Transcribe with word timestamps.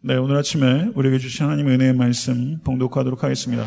네, 0.00 0.14
오늘 0.14 0.36
아침에 0.36 0.92
우리에게 0.94 1.18
주신 1.18 1.46
하나님의 1.46 1.74
은혜의 1.74 1.92
말씀 1.92 2.60
봉독하도록 2.62 3.24
하겠습니다. 3.24 3.66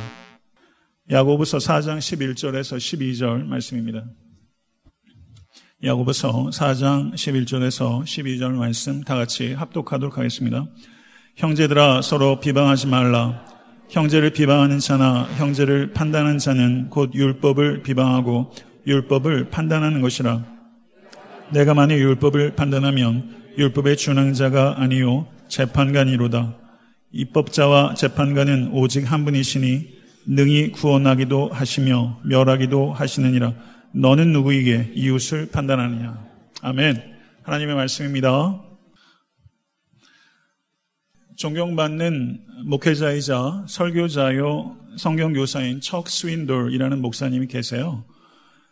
야고보서 1.11 1.57
4장 1.57 1.97
11절에서 1.97 2.77
12절 2.77 3.43
말씀입니다. 3.47 4.05
야고보서 5.83 6.51
4장 6.53 7.13
11절에서 7.15 8.03
12절 8.03 8.53
말씀 8.53 9.01
다 9.01 9.17
같이 9.17 9.51
합독하도록 9.51 10.17
하겠습니다. 10.17 10.67
형제들아 11.35 12.01
서로 12.01 12.39
비방하지 12.39 12.87
말라. 12.87 13.45
형제를 13.89 14.29
비방하는 14.29 14.79
자나 14.79 15.23
형제를 15.35 15.91
판단하는 15.91 16.37
자는 16.37 16.89
곧 16.89 17.13
율법을 17.13 17.83
비방하고 17.83 18.53
율법을 18.87 19.49
판단하는 19.49 19.99
것이라. 19.99 20.45
내가 21.51 21.73
만일 21.73 21.99
율법을 21.99 22.55
판단하면 22.55 23.53
율법의 23.57 23.97
준항자가 23.97 24.75
아니요 24.77 25.27
재판관이로다. 25.51 26.57
입법자와 27.11 27.95
재판관은 27.95 28.71
오직 28.71 29.11
한 29.11 29.25
분이시니 29.25 29.99
능히 30.27 30.71
구원하기도 30.71 31.49
하시며 31.49 32.19
멸하기도 32.23 32.93
하시느니라. 32.93 33.53
너는 33.93 34.31
누구에게 34.31 34.93
이웃을 34.95 35.49
판단하느냐. 35.51 36.25
아멘. 36.61 37.03
하나님의 37.43 37.75
말씀입니다. 37.75 38.61
존경받는 41.35 42.45
목회자이자 42.65 43.65
설교자요 43.67 44.77
성경교사인 44.97 45.81
척 45.81 46.07
스윈돌이라는 46.07 47.01
목사님이 47.01 47.47
계세요. 47.47 48.05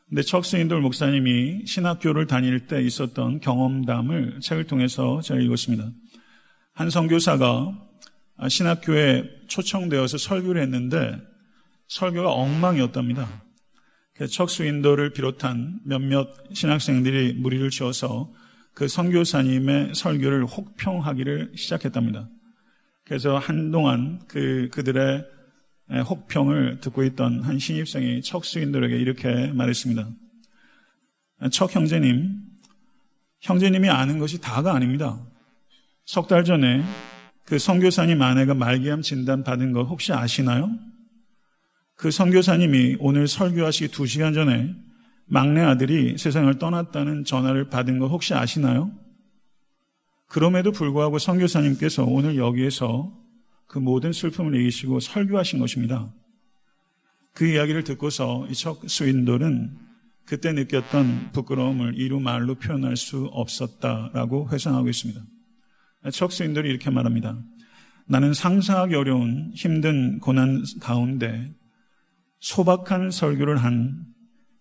근데 0.07 0.21
척 0.21 0.45
스윈돌 0.45 0.81
목사님이 0.81 1.65
신학교를 1.65 2.27
다닐 2.27 2.67
때 2.67 2.81
있었던 2.81 3.41
경험담을 3.41 4.39
책을 4.41 4.65
통해서 4.65 5.19
제가 5.21 5.39
읽었습니다. 5.41 5.91
한 6.79 6.89
선교사가 6.89 7.77
신학교에 8.47 9.29
초청되어서 9.47 10.17
설교를 10.17 10.61
했는데 10.61 11.13
설교가 11.89 12.31
엉망이었답니다. 12.31 13.27
척스 14.29 14.63
윈도를 14.63 15.11
비롯한 15.11 15.81
몇몇 15.83 16.29
신학생들이 16.53 17.33
무리를 17.33 17.69
지어서 17.69 18.31
그 18.73 18.87
선교사님의 18.87 19.93
설교를 19.93 20.45
혹평하기를 20.45 21.51
시작했답니다. 21.57 22.29
그래서 23.03 23.37
한동안 23.37 24.21
그 24.29 24.69
그들의 24.71 25.25
혹평을 25.91 26.79
듣고 26.79 27.03
있던 27.03 27.43
한 27.43 27.59
신입생이 27.59 28.21
척스 28.21 28.57
윈도에게 28.57 28.95
이렇게 28.95 29.47
말했습니다. 29.51 30.07
척 31.51 31.75
형제님, 31.75 32.39
형제님이 33.41 33.89
아는 33.89 34.17
것이 34.17 34.39
다가 34.39 34.73
아닙니다. 34.75 35.25
석 36.09 36.27
달 36.27 36.43
전에 36.43 36.83
그 37.45 37.59
선교사님 37.59 38.19
아내가 38.23 38.55
말기암 38.55 39.03
진단 39.03 39.43
받은 39.43 39.73
거 39.73 39.83
혹시 39.83 40.11
아시나요? 40.11 40.71
그 41.95 42.09
선교사님이 42.09 42.97
오늘 42.99 43.27
설교하시기 43.27 43.91
두 43.91 44.07
시간 44.07 44.33
전에 44.33 44.73
막내 45.25 45.61
아들이 45.61 46.17
세상을 46.17 46.51
떠났다는 46.57 47.25
전화를 47.25 47.69
받은 47.69 47.99
거 47.99 48.07
혹시 48.07 48.33
아시나요? 48.33 48.91
그럼에도 50.25 50.71
불구하고 50.71 51.19
선교사님께서 51.19 52.05
오늘 52.05 52.37
여기에서 52.37 53.15
그 53.67 53.77
모든 53.77 54.11
슬픔을 54.11 54.59
이기시고 54.59 55.01
설교하신 55.01 55.59
것입니다. 55.59 56.11
그 57.35 57.45
이야기를 57.45 57.83
듣고서 57.83 58.47
이 58.49 58.55
척 58.55 58.81
스윈돌은 58.89 59.77
그때 60.25 60.53
느꼈던 60.53 61.33
부끄러움을 61.33 61.99
이루 61.99 62.19
말로 62.19 62.55
표현할 62.55 62.97
수 62.97 63.25
없었다라고 63.31 64.49
회상하고 64.49 64.89
있습니다. 64.89 65.21
척수인들이 66.11 66.69
이렇게 66.69 66.89
말합니다. 66.89 67.37
나는 68.05 68.33
상상하기 68.33 68.95
어려운 68.95 69.51
힘든 69.53 70.19
고난 70.19 70.63
가운데 70.79 71.53
소박한 72.39 73.11
설교를 73.11 73.57
한 73.57 74.05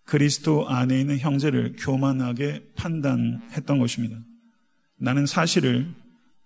그리스도 0.05 0.69
안에 0.69 1.01
있는 1.01 1.19
형제를 1.19 1.75
교만하게 1.79 2.73
판단했던 2.77 3.79
것입니다. 3.79 4.19
나는 4.97 5.27
사실을 5.27 5.95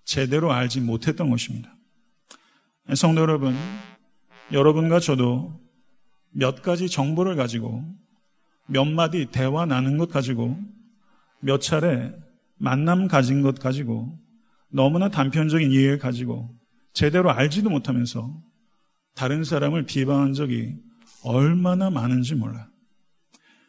제대로 0.04 0.52
알지 0.52 0.80
못했던 0.80 1.30
것입니다. 1.30 1.74
성도 2.94 3.20
여러분, 3.22 3.54
여러분과 4.52 5.00
저도 5.00 5.60
몇 6.30 6.62
가지 6.62 6.88
정보를 6.88 7.36
가지고 7.36 7.84
몇 8.66 8.84
마디 8.84 9.26
대화 9.26 9.64
나눈 9.64 9.96
것 9.96 10.10
가지고 10.10 10.58
몇 11.40 11.60
차례 11.60 12.12
만남 12.56 13.08
가진 13.08 13.42
것 13.42 13.58
가지고 13.58 14.18
너무나 14.72 15.08
단편적인 15.08 15.70
이해를 15.70 15.98
가지고 15.98 16.54
제대로 16.92 17.30
알지도 17.30 17.70
못하면서 17.70 18.42
다른 19.14 19.44
사람을 19.44 19.84
비방한 19.84 20.32
적이 20.32 20.76
얼마나 21.22 21.90
많은지 21.90 22.34
몰라. 22.34 22.68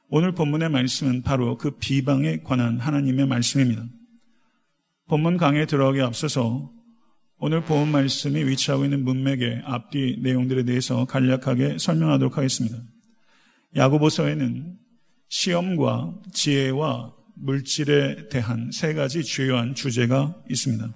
오늘 0.09 0.31
본문의 0.31 0.69
말씀은 0.69 1.23
바로 1.23 1.57
그 1.57 1.71
비방에 1.71 2.39
관한 2.43 2.79
하나님의 2.79 3.27
말씀입니다. 3.27 3.83
본문 5.07 5.37
강의에 5.37 5.65
들어가기 5.65 6.01
앞서서 6.01 6.71
오늘 7.37 7.63
본 7.65 7.91
말씀이 7.91 8.45
위치하고 8.45 8.85
있는 8.85 9.03
문맥의 9.03 9.63
앞뒤 9.65 10.17
내용들에 10.21 10.63
대해서 10.63 11.05
간략하게 11.05 11.77
설명하도록 11.77 12.37
하겠습니다. 12.37 12.77
야고보서에는 13.75 14.77
시험과 15.27 16.21
지혜와 16.31 17.13
물질에 17.35 18.29
대한 18.29 18.71
세 18.71 18.93
가지 18.93 19.23
주요한 19.23 19.75
주제가 19.75 20.35
있습니다. 20.49 20.93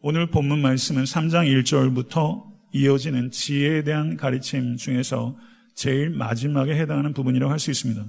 오늘 0.00 0.30
본문 0.30 0.60
말씀은 0.60 1.04
3장 1.04 1.46
1절부터 1.62 2.44
이어지는 2.72 3.30
지혜에 3.30 3.84
대한 3.84 4.16
가르침 4.16 4.76
중에서 4.76 5.36
제일 5.74 6.10
마지막에 6.10 6.74
해당하는 6.74 7.12
부분이라고 7.14 7.50
할 7.50 7.58
수 7.58 7.70
있습니다. 7.70 8.04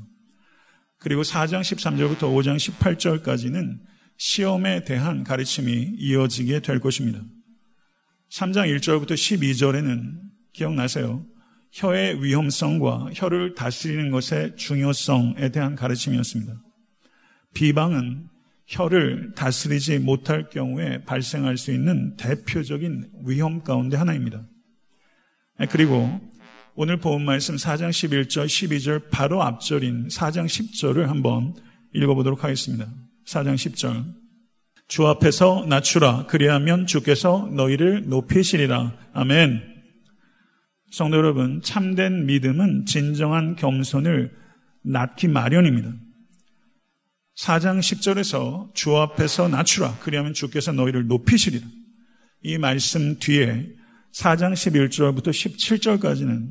그리고 0.99 1.21
4장 1.21 1.61
13절부터 1.61 2.21
5장 2.21 2.57
18절까지는 2.57 3.79
시험에 4.17 4.83
대한 4.85 5.23
가르침이 5.23 5.93
이어지게 5.97 6.61
될 6.61 6.79
것입니다. 6.79 7.21
3장 8.31 8.75
1절부터 8.75 9.11
12절에는 9.11 10.19
기억나세요? 10.53 11.25
혀의 11.71 12.23
위험성과 12.23 13.11
혀를 13.13 13.53
다스리는 13.53 14.09
것의 14.09 14.55
중요성에 14.55 15.49
대한 15.51 15.75
가르침이었습니다. 15.75 16.64
비방은 17.55 18.27
혀를 18.67 19.33
다스리지 19.35 19.99
못할 19.99 20.49
경우에 20.49 21.03
발생할 21.05 21.57
수 21.57 21.71
있는 21.71 22.15
대표적인 22.17 23.09
위험 23.25 23.63
가운데 23.63 23.97
하나입니다. 23.97 24.45
그리고 25.71 26.21
오늘 26.75 26.97
본 26.97 27.23
말씀 27.23 27.55
4장 27.55 27.89
11절, 27.89 28.45
12절 28.45 29.09
바로 29.09 29.41
앞절인 29.41 30.09
4장 30.09 30.45
10절을 30.45 31.05
한번 31.05 31.55
읽어보도록 31.93 32.43
하겠습니다. 32.43 32.91
4장 33.25 33.55
10절. 33.55 34.13
주 34.87 35.07
앞에서 35.07 35.65
낮추라. 35.67 36.25
그리하면 36.27 36.85
주께서 36.85 37.49
너희를 37.53 38.07
높이시리라. 38.07 38.93
아멘. 39.13 39.63
성도 40.91 41.17
여러분, 41.17 41.61
참된 41.61 42.25
믿음은 42.25 42.85
진정한 42.85 43.55
겸손을 43.55 44.35
낳기 44.83 45.29
마련입니다. 45.29 45.93
4장 47.37 47.79
10절에서 47.79 48.73
주 48.73 48.95
앞에서 48.97 49.47
낮추라. 49.47 49.97
그리하면 49.99 50.33
주께서 50.33 50.71
너희를 50.71 51.07
높이시리라. 51.07 51.65
이 52.43 52.57
말씀 52.57 53.19
뒤에 53.19 53.73
4장 54.13 54.53
11절부터 54.53 55.29
17절까지는 55.29 56.49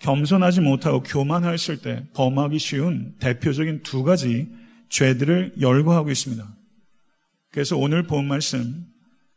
겸손하지 0.00 0.60
못하고 0.60 1.02
교만했을 1.02 1.78
때 1.78 2.04
범하기 2.14 2.58
쉬운 2.58 3.14
대표적인 3.20 3.82
두 3.82 4.02
가지 4.02 4.48
죄들을 4.88 5.54
열거하고 5.60 6.10
있습니다. 6.10 6.56
그래서 7.50 7.76
오늘 7.76 8.02
본 8.02 8.26
말씀 8.26 8.84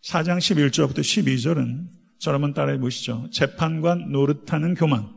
4장 0.04 0.38
11절부터 0.40 1.00
12절은 1.00 1.88
저를 2.18 2.36
한번 2.36 2.54
따라해 2.54 2.80
보시죠. 2.80 3.30
재판관 3.32 4.12
노릇하는 4.12 4.74
교만. 4.74 5.08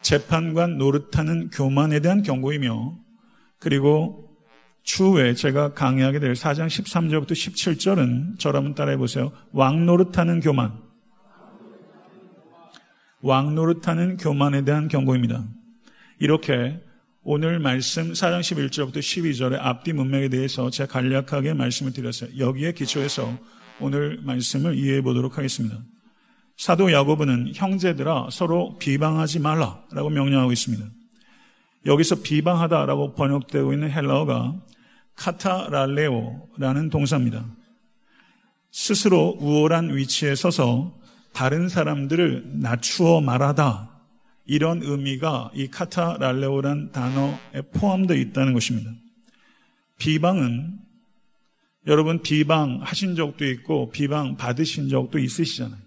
재판관 0.00 0.78
노릇하는 0.78 1.50
교만에 1.50 2.00
대한 2.00 2.22
경고이며 2.22 3.05
그리고 3.58 4.36
추후에 4.82 5.34
제가 5.34 5.74
강의하게 5.74 6.20
될 6.20 6.34
4장 6.34 6.66
13절부터 6.68 7.32
17절은 7.32 8.38
저를 8.38 8.58
한번 8.58 8.74
따라해 8.74 8.96
보세요. 8.96 9.32
왕 9.52 9.84
노릇하는 9.84 10.40
교만. 10.40 10.80
왕 13.20 13.54
노릇하는 13.54 14.16
교만에 14.16 14.64
대한 14.64 14.86
경고입니다. 14.86 15.44
이렇게 16.20 16.80
오늘 17.24 17.58
말씀 17.58 18.12
4장 18.12 18.40
11절부터 18.40 18.98
12절의 18.98 19.58
앞뒤 19.60 19.92
문맥에 19.92 20.28
대해서 20.28 20.70
제가 20.70 20.92
간략하게 20.92 21.54
말씀을 21.54 21.92
드렸어요. 21.92 22.30
여기에 22.38 22.72
기초해서 22.72 23.36
오늘 23.80 24.20
말씀을 24.22 24.76
이해해 24.76 25.02
보도록 25.02 25.36
하겠습니다. 25.36 25.76
사도 26.56 26.92
야고보는 26.92 27.52
형제들아 27.54 28.28
서로 28.30 28.78
비방하지 28.78 29.40
말라라고 29.40 30.10
명령하고 30.10 30.52
있습니다. 30.52 30.86
여기서 31.86 32.16
비방하다라고 32.22 33.14
번역되고 33.14 33.72
있는 33.72 33.90
헬라어가 33.90 34.60
카타랄레오라는 35.14 36.90
동사입니다. 36.90 37.46
스스로 38.70 39.38
우월한 39.40 39.96
위치에 39.96 40.34
서서 40.34 40.98
다른 41.32 41.68
사람들을 41.68 42.60
낮추어 42.60 43.20
말하다. 43.20 43.90
이런 44.46 44.82
의미가 44.82 45.52
이 45.54 45.68
카타랄레오란 45.68 46.92
단어에 46.92 47.62
포함되어 47.72 48.16
있다는 48.16 48.52
것입니다. 48.52 48.90
비방은 49.98 50.78
여러분 51.86 52.20
비방 52.20 52.80
하신 52.82 53.14
적도 53.14 53.46
있고 53.46 53.90
비방 53.90 54.36
받으신 54.36 54.88
적도 54.88 55.18
있으시잖아요. 55.18 55.80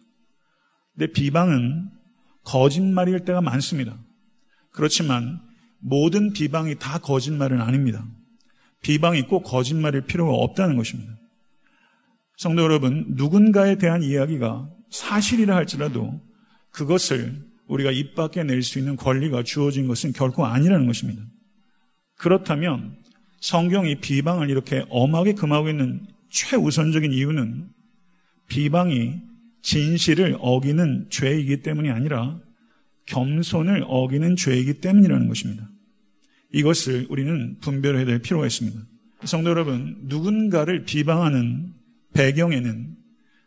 근데 0.94 1.12
비방은 1.12 1.90
거짓말일 2.44 3.25
때가 3.25 3.42
많습니다. 3.42 3.98
그렇지만 4.72 5.49
모든 5.80 6.34
비방이 6.34 6.76
다 6.80 7.00
거짓말은 7.00 7.62
아닙니다. 7.62 8.06
비방이 8.81 9.24
꼭 9.24 9.44
거짓말일 9.44 10.02
필요가 10.02 10.34
없다는 10.34 10.76
것입니다. 10.78 11.18
성도 12.38 12.62
여러분, 12.64 13.06
누군가에 13.10 13.78
대한 13.78 14.02
이야기가 14.04 14.70
사실이라 14.90 15.56
할지라도 15.56 16.22
그것을 16.72 17.46
우리가 17.68 17.92
입 17.92 18.16
밖에 18.16 18.44
낼 18.44 18.64
수 18.64 18.80
있는 18.80 18.96
권리가 18.96 19.44
주어진 19.44 19.88
것은 19.88 20.14
결코 20.14 20.46
아니라는 20.46 20.88
것입니다. 20.88 21.22
그렇다면 22.16 22.98
성경이 23.42 24.00
비방을 24.02 24.50
이렇게 24.50 24.86
엄하게 24.90 25.34
금하고 25.34 25.70
있는 25.70 26.06
최우선적인 26.30 27.14
이유는 27.14 27.70
비방이 28.48 29.22
진실을 29.62 30.38
어기는 30.40 31.08
죄이기 31.10 31.62
때문이 31.62 31.90
아니라 31.90 32.40
겸손을 33.09 33.83
어기는 33.88 34.35
죄이기 34.35 34.75
때문이라는 34.75 35.27
것입니다. 35.27 35.69
이것을 36.53 37.07
우리는 37.09 37.57
분별해야 37.59 38.06
될 38.06 38.19
필요가 38.19 38.45
있습니다. 38.45 38.79
성도 39.25 39.50
여러분, 39.50 39.97
누군가를 40.03 40.85
비방하는 40.85 41.73
배경에는 42.13 42.95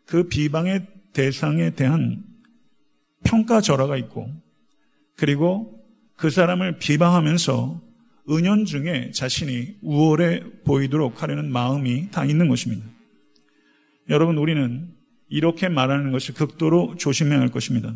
그 0.05 0.27
비방의 0.27 0.85
대상에 1.13 1.71
대한 1.71 2.23
평가절하가 3.23 3.97
있고, 3.97 4.29
그리고 5.15 5.83
그 6.15 6.29
사람을 6.29 6.77
비방하면서 6.77 7.81
은연중에 8.29 9.11
자신이 9.11 9.77
우월해 9.81 10.43
보이도록 10.63 11.23
하려는 11.23 11.51
마음이 11.51 12.09
다 12.11 12.25
있는 12.25 12.47
것입니다. 12.47 12.85
여러분, 14.09 14.37
우리는 14.37 14.93
이렇게 15.29 15.67
말하는 15.69 16.11
것을 16.11 16.35
극도로 16.35 16.95
조심해야 16.97 17.39
할 17.39 17.49
것입니다. 17.49 17.93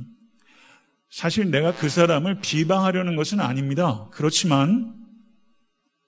사실 1.09 1.51
내가 1.51 1.73
그 1.73 1.89
사람을 1.89 2.39
비방하려는 2.41 3.15
것은 3.15 3.39
아닙니다. 3.39 4.07
그렇지만, 4.11 4.93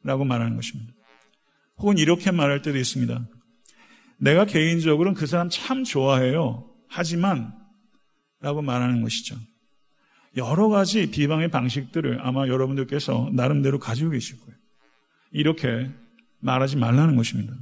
라고 0.03 0.25
말하는 0.25 0.55
것입니다. 0.55 0.93
혹은 1.77 1.97
이렇게 1.97 2.31
말할 2.31 2.61
때도 2.61 2.77
있습니다. 2.77 3.27
내가 4.17 4.45
개인적으로는 4.45 5.15
그 5.17 5.25
사람 5.25 5.49
참 5.49 5.83
좋아해요. 5.83 6.69
하지만, 6.87 7.53
라고 8.41 8.61
말하는 8.61 9.01
것이죠. 9.01 9.35
여러 10.37 10.69
가지 10.69 11.09
비방의 11.09 11.49
방식들을 11.49 12.19
아마 12.21 12.47
여러분들께서 12.47 13.29
나름대로 13.33 13.79
가지고 13.79 14.11
계실 14.11 14.39
거예요. 14.39 14.55
이렇게 15.31 15.89
말하지 16.39 16.77
말라는 16.77 17.15
것입니다. 17.15 17.53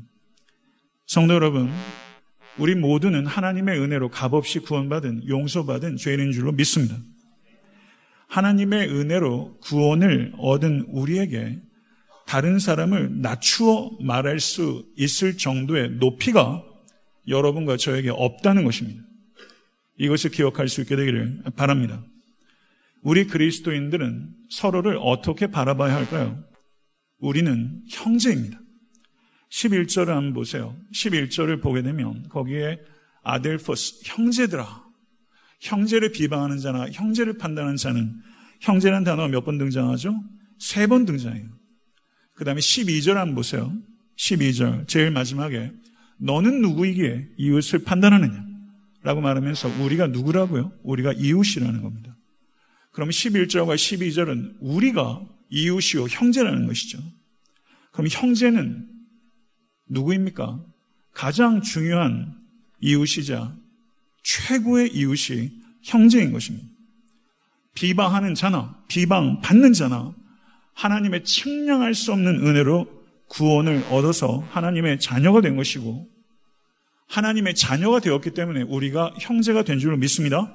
성도 1.05 1.33
여러분, 1.33 1.71
우리 2.57 2.75
모두는 2.75 3.25
하나님의 3.25 3.79
은혜로 3.79 4.09
값없이 4.09 4.59
구원받은 4.59 5.27
용서받은 5.27 5.97
죄인인 5.97 6.31
줄로 6.31 6.51
믿습니다. 6.51 6.97
하나님의 8.27 8.89
은혜로 8.89 9.59
구원을 9.61 10.33
얻은 10.37 10.87
우리에게 10.89 11.59
다른 12.25 12.59
사람을 12.59 13.21
낮추어 13.21 13.97
말할 14.01 14.39
수 14.39 14.85
있을 14.97 15.37
정도의 15.37 15.91
높이가 15.91 16.63
여러분과 17.27 17.77
저에게 17.77 18.09
없다는 18.09 18.63
것입니다. 18.65 19.01
이것을 19.97 20.31
기억할 20.31 20.67
수 20.67 20.81
있게 20.81 20.95
되기를 20.95 21.43
바랍니다. 21.55 22.03
우리 23.01 23.27
그리스도인들은 23.27 24.35
서로를 24.49 24.97
어떻게 25.01 25.47
바라봐야 25.47 25.95
할까요? 25.95 26.43
우리는 27.19 27.81
형제입니다. 27.89 28.59
11절을 29.49 30.07
한번 30.07 30.33
보세요. 30.33 30.75
11절을 30.93 31.61
보게 31.61 31.81
되면 31.81 32.27
거기에 32.29 32.79
아델포스, 33.23 34.01
형제들아. 34.03 34.86
형제를 35.59 36.11
비방하는 36.11 36.59
자나 36.59 36.87
형제를 36.91 37.37
판단하는 37.37 37.75
자는 37.77 38.13
형제라는 38.61 39.03
단어가 39.03 39.27
몇 39.27 39.45
번 39.45 39.57
등장하죠? 39.57 40.13
세 40.59 40.87
번 40.87 41.05
등장해요. 41.05 41.45
그 42.33 42.43
다음에 42.45 42.59
12절 42.59 43.13
한번 43.13 43.35
보세요. 43.35 43.73
12절, 44.17 44.87
제일 44.87 45.11
마지막에 45.11 45.71
너는 46.19 46.61
누구이기에 46.61 47.29
이웃을 47.37 47.83
판단하느냐? 47.83 48.45
라고 49.03 49.21
말하면서 49.21 49.83
우리가 49.83 50.07
누구라고요? 50.07 50.71
우리가 50.83 51.13
이웃이라는 51.13 51.81
겁니다. 51.81 52.15
그럼 52.91 53.09
11절과 53.09 53.75
12절은 53.75 54.57
우리가 54.59 55.21
이웃이요 55.49 56.05
형제라는 56.09 56.65
것이죠. 56.67 56.99
그럼 57.91 58.07
형제는 58.09 58.87
누구입니까? 59.89 60.63
가장 61.13 61.61
중요한 61.61 62.35
이웃이자 62.81 63.55
최고의 64.27 64.93
이웃이 64.93 65.51
형제인 65.83 66.33
것입니다. 66.33 66.67
비방하는 67.73 68.35
자나 68.35 68.75
비방 68.89 69.39
받는 69.39 69.71
자나 69.71 70.13
하나님의 70.73 71.23
측량할 71.23 71.93
수 71.93 72.11
없는 72.11 72.45
은혜로 72.45 72.87
구원을 73.29 73.85
얻어서 73.89 74.45
하나님의 74.51 74.99
자녀가 74.99 75.39
된 75.39 75.55
것이고 75.55 76.09
하나님의 77.07 77.55
자녀가 77.55 77.99
되었기 77.99 78.31
때문에 78.31 78.63
우리가 78.63 79.13
형제가 79.17 79.63
된 79.63 79.79
줄로 79.79 79.95
믿습니다. 79.95 80.53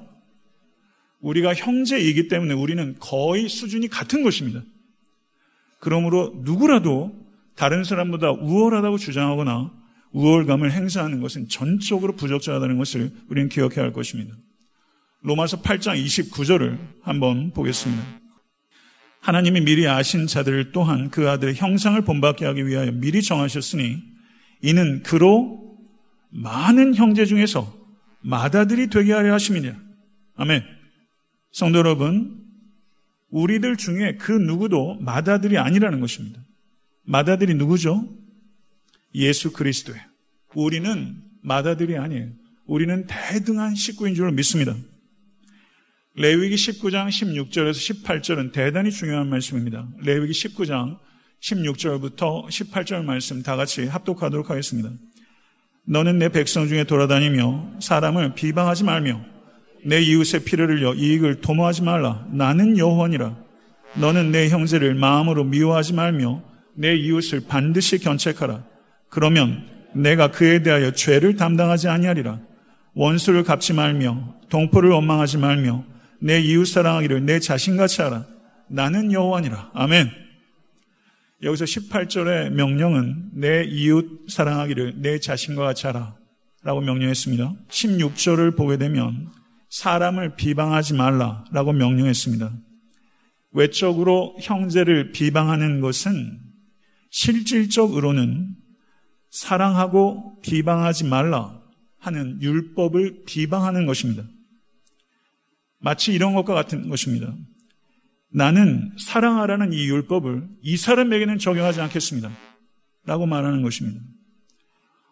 우리가 1.21 1.55
형제이기 1.55 2.27
때문에 2.27 2.53
우리는 2.53 2.95
거의 2.99 3.49
수준이 3.49 3.87
같은 3.87 4.21
것입니다. 4.21 4.61
그러므로 5.79 6.41
누구라도 6.43 7.15
다른 7.55 7.83
사람보다 7.83 8.31
우월하다고 8.33 8.97
주장하거나 8.99 9.82
우월감을 10.13 10.71
행사하는 10.71 11.21
것은 11.21 11.49
전적으로 11.49 12.15
부적절하다는 12.15 12.77
것을 12.77 13.11
우리는 13.29 13.49
기억해야 13.49 13.83
할 13.83 13.93
것입니다. 13.93 14.35
로마서 15.21 15.61
8장 15.61 16.03
29절을 16.03 16.77
한번 17.01 17.51
보겠습니다. 17.51 18.03
하나님이 19.21 19.61
미리 19.61 19.87
아신 19.87 20.27
자들을 20.27 20.71
또한 20.71 21.09
그 21.09 21.29
아들의 21.29 21.55
형상을 21.55 21.99
본받게 22.01 22.45
하기 22.45 22.67
위하여 22.67 22.91
미리 22.91 23.21
정하셨으니 23.21 24.01
이는 24.61 25.01
그로 25.03 25.77
많은 26.29 26.95
형제 26.95 27.25
중에서 27.25 27.73
마다들이 28.21 28.89
되게 28.89 29.13
하려 29.13 29.33
하심이냐. 29.33 29.81
아멘. 30.35 30.63
성도 31.51 31.79
여러분, 31.79 32.43
우리들 33.29 33.77
중에 33.77 34.17
그 34.17 34.31
누구도 34.31 34.95
마다들이 34.99 35.57
아니라는 35.57 35.99
것입니다. 35.99 36.41
마다들이 37.03 37.55
누구죠? 37.55 38.22
예수 39.15 39.51
그리스도예요. 39.51 40.01
우리는 40.55 41.21
마다들이 41.41 41.97
아니에요. 41.97 42.29
우리는 42.65 43.05
대등한 43.07 43.75
식구인 43.75 44.15
줄 44.15 44.31
믿습니다. 44.31 44.75
레위기 46.15 46.55
19장 46.55 47.07
16절에서 47.07 48.03
18절은 48.03 48.51
대단히 48.51 48.91
중요한 48.91 49.29
말씀입니다. 49.29 49.87
레위기 49.99 50.31
19장 50.31 50.99
16절부터 51.41 52.47
18절 52.47 53.03
말씀 53.03 53.41
다 53.43 53.55
같이 53.55 53.85
합독하도록 53.85 54.49
하겠습니다. 54.49 54.91
너는 55.85 56.19
내 56.19 56.29
백성 56.29 56.67
중에 56.67 56.85
돌아다니며 56.85 57.79
사람을 57.81 58.35
비방하지 58.35 58.85
말며 58.85 59.25
내 59.85 60.01
이웃의 60.01 60.45
피를 60.45 60.69
흘려 60.69 60.93
이익을 60.93 61.41
도모하지 61.41 61.81
말라. 61.81 62.25
나는 62.31 62.77
여호원이라. 62.77 63.37
너는 63.95 64.31
내 64.31 64.49
형제를 64.49 64.95
마음으로 64.95 65.43
미워하지 65.43 65.93
말며 65.93 66.41
내 66.75 66.95
이웃을 66.95 67.41
반드시 67.47 67.97
견책하라. 67.97 68.63
그러면 69.13 69.63
내가 69.93 70.31
그에 70.31 70.63
대하여 70.63 70.91
죄를 70.91 71.35
담당하지 71.35 71.87
아니하리라. 71.87 72.39
원수를 72.95 73.43
갚지 73.43 73.73
말며 73.73 74.33
동포를 74.49 74.89
원망하지 74.89 75.37
말며 75.37 75.85
내 76.19 76.39
이웃 76.41 76.65
사랑하기를 76.65 77.23
내 77.23 77.39
자신같이 77.39 78.01
하라. 78.01 78.25
나는 78.71 79.11
여호와니라. 79.11 79.69
아멘. 79.75 80.09
여기서 81.43 81.65
18절의 81.65 82.53
명령은 82.53 83.29
내 83.33 83.63
이웃 83.65 84.25
사랑하기를 84.29 84.95
내 85.01 85.19
자신과 85.19 85.63
같이 85.63 85.85
하라. 85.85 86.15
라고 86.63 86.81
명령했습니다. 86.81 87.53
16절을 87.69 88.57
보게 88.57 88.77
되면 88.77 89.29
사람을 89.69 90.37
비방하지 90.37 90.95
말라 90.95 91.45
라고 91.51 91.71
명령했습니다. 91.71 92.51
외적으로 93.51 94.35
형제를 94.41 95.11
비방하는 95.11 95.81
것은 95.81 96.39
실질적으로는 97.11 98.62
사랑하고 99.33 100.39
비방하지 100.43 101.05
말라 101.05 101.59
하는 101.97 102.39
율법을 102.39 103.23
비방하는 103.25 103.87
것입니다. 103.87 104.23
마치 105.79 106.13
이런 106.13 106.35
것과 106.35 106.53
같은 106.53 106.87
것입니다. 106.87 107.33
나는 108.29 108.95
사랑하라는 108.99 109.73
이 109.73 109.87
율법을 109.87 110.47
이 110.61 110.77
사람에게는 110.77 111.39
적용하지 111.39 111.81
않겠습니다. 111.81 112.29
라고 113.05 113.25
말하는 113.25 113.63
것입니다. 113.63 114.01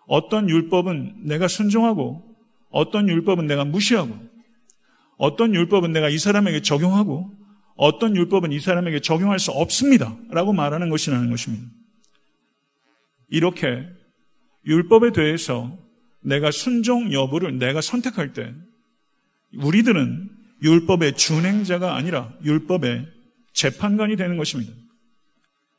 어떤 0.05 0.49
율법은 0.49 1.25
내가 1.25 1.47
순종하고 1.47 2.23
어떤 2.69 3.09
율법은 3.09 3.47
내가 3.47 3.65
무시하고 3.65 4.15
어떤 5.17 5.55
율법은 5.55 5.93
내가 5.93 6.09
이 6.09 6.19
사람에게 6.19 6.61
적용하고 6.61 7.33
어떤 7.75 8.15
율법은 8.15 8.51
이 8.51 8.59
사람에게 8.59 8.99
적용할 8.99 9.39
수 9.39 9.49
없습니다. 9.49 10.15
라고 10.29 10.53
말하는 10.53 10.89
것이라는 10.89 11.31
것입니다. 11.31 11.65
이렇게 13.27 13.87
율법에 14.65 15.11
대해서 15.11 15.77
내가 16.21 16.51
순종 16.51 17.11
여부를 17.11 17.57
내가 17.57 17.81
선택할 17.81 18.33
때 18.33 18.53
우리들은 19.57 20.29
율법의 20.63 21.17
준행자가 21.17 21.95
아니라 21.95 22.33
율법의 22.43 23.07
재판관이 23.53 24.15
되는 24.15 24.37
것입니다. 24.37 24.71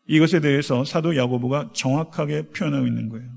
이것에 0.07 0.41
대해서 0.41 0.85
사도 0.85 1.17
야고보가 1.17 1.71
정확하게 1.73 2.49
표현하고 2.49 2.87
있는 2.87 3.09
거예요. 3.09 3.31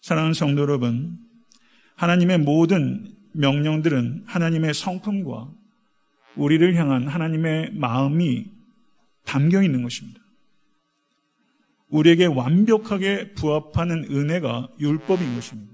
사랑하는 0.00 0.34
성도 0.34 0.62
여러분, 0.62 1.18
하나님의 1.96 2.38
모든 2.38 3.12
명령들은 3.32 4.24
하나님의 4.26 4.72
성품과 4.72 5.50
우리를 6.36 6.74
향한 6.76 7.08
하나님의 7.08 7.72
마음이 7.74 8.46
담겨 9.24 9.62
있는 9.62 9.82
것입니다. 9.82 10.20
우리에게 11.90 12.26
완벽하게 12.26 13.34
부합하는 13.34 14.04
은혜가 14.10 14.68
율법인 14.80 15.34
것입니다. 15.34 15.72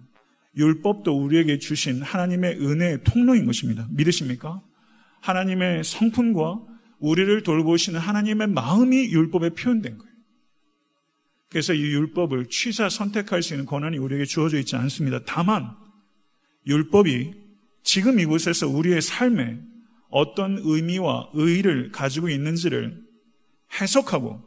율법도 0.56 1.12
우리에게 1.12 1.58
주신 1.58 2.02
하나님의 2.02 2.58
은혜의 2.58 3.00
통로인 3.04 3.44
것입니다. 3.44 3.86
믿으십니까? 3.90 4.62
하나님의 5.20 5.84
성품과 5.84 6.60
우리를 6.98 7.42
돌보시는 7.42 8.00
하나님의 8.00 8.48
마음이 8.48 9.12
율법에 9.12 9.50
표현된 9.50 9.98
거예요. 9.98 10.16
그래서 11.50 11.74
이 11.74 11.82
율법을 11.82 12.46
취사 12.46 12.88
선택할 12.88 13.42
수 13.42 13.54
있는 13.54 13.66
권한이 13.66 13.98
우리에게 13.98 14.24
주어져 14.24 14.58
있지 14.58 14.76
않습니다. 14.76 15.20
다만 15.26 15.76
율법이 16.66 17.32
지금 17.82 18.18
이곳에서 18.18 18.66
우리의 18.66 19.00
삶에 19.00 19.58
어떤 20.08 20.58
의미와 20.62 21.30
의의를 21.34 21.92
가지고 21.92 22.30
있는지를 22.30 23.04
해석하고 23.80 24.42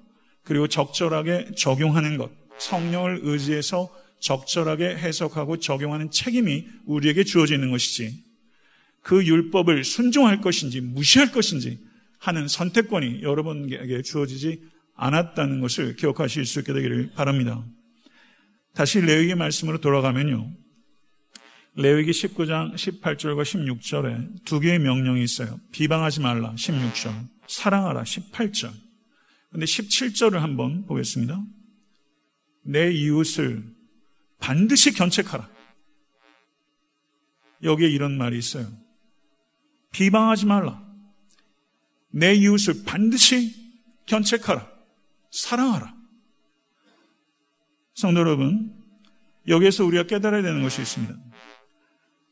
그리고 0.50 0.68
적절하게 0.68 1.52
적용하는 1.56 2.18
것, 2.18 2.32
성령을 2.58 3.20
의지해서 3.22 3.96
적절하게 4.20 4.98
해석하고 4.98 5.60
적용하는 5.60 6.10
책임이 6.10 6.66
우리에게 6.88 7.24
주어져 7.24 7.54
있는 7.54 7.70
것이지 7.70 8.24
그 9.04 9.24
율법을 9.24 9.84
순종할 9.84 10.42
것인지 10.42 10.82
무시할 10.82 11.32
것인지 11.32 11.80
하는 12.18 12.48
선택권이 12.48 13.22
여러분에게 13.22 14.02
주어지지 14.02 14.64
않았다는 14.96 15.62
것을 15.62 15.96
기억하실 15.96 16.48
수 16.48 16.62
있게 16.62 16.74
되기를 16.74 17.12
바랍니다. 17.12 17.64
다시 18.74 19.02
레위기 19.02 19.36
말씀으로 19.36 19.80
돌아가면요. 19.80 20.52
레위기 21.76 22.10
19장 22.10 22.74
18절과 22.74 23.44
16절에 23.44 24.46
두 24.46 24.60
개의 24.60 24.80
명령이 24.80 25.24
있어요. 25.24 25.60
비방하지 25.72 26.22
말라 26.22 26.56
16절, 26.56 27.28
사랑하라 27.48 28.02
18절. 28.02 28.89
근데 29.52 29.66
17절을 29.66 30.40
한번 30.40 30.86
보겠습니다. 30.86 31.44
내 32.64 32.92
이웃을 32.92 33.64
반드시 34.40 34.94
견책하라. 34.94 35.50
여기에 37.64 37.90
이런 37.90 38.18
말이 38.18 38.38
있어요. 38.38 38.68
비방하지 39.92 40.46
말라. 40.46 40.88
내 42.12 42.34
이웃을 42.36 42.84
반드시 42.86 43.54
견책하라. 44.06 44.70
사랑하라. 45.32 45.96
성도 47.96 48.22
여러분, 48.22 48.74
여기에서 49.48 49.84
우리가 49.84 50.04
깨달아야 50.04 50.42
되는 50.42 50.62
것이 50.62 50.82
있습니다. 50.82 51.16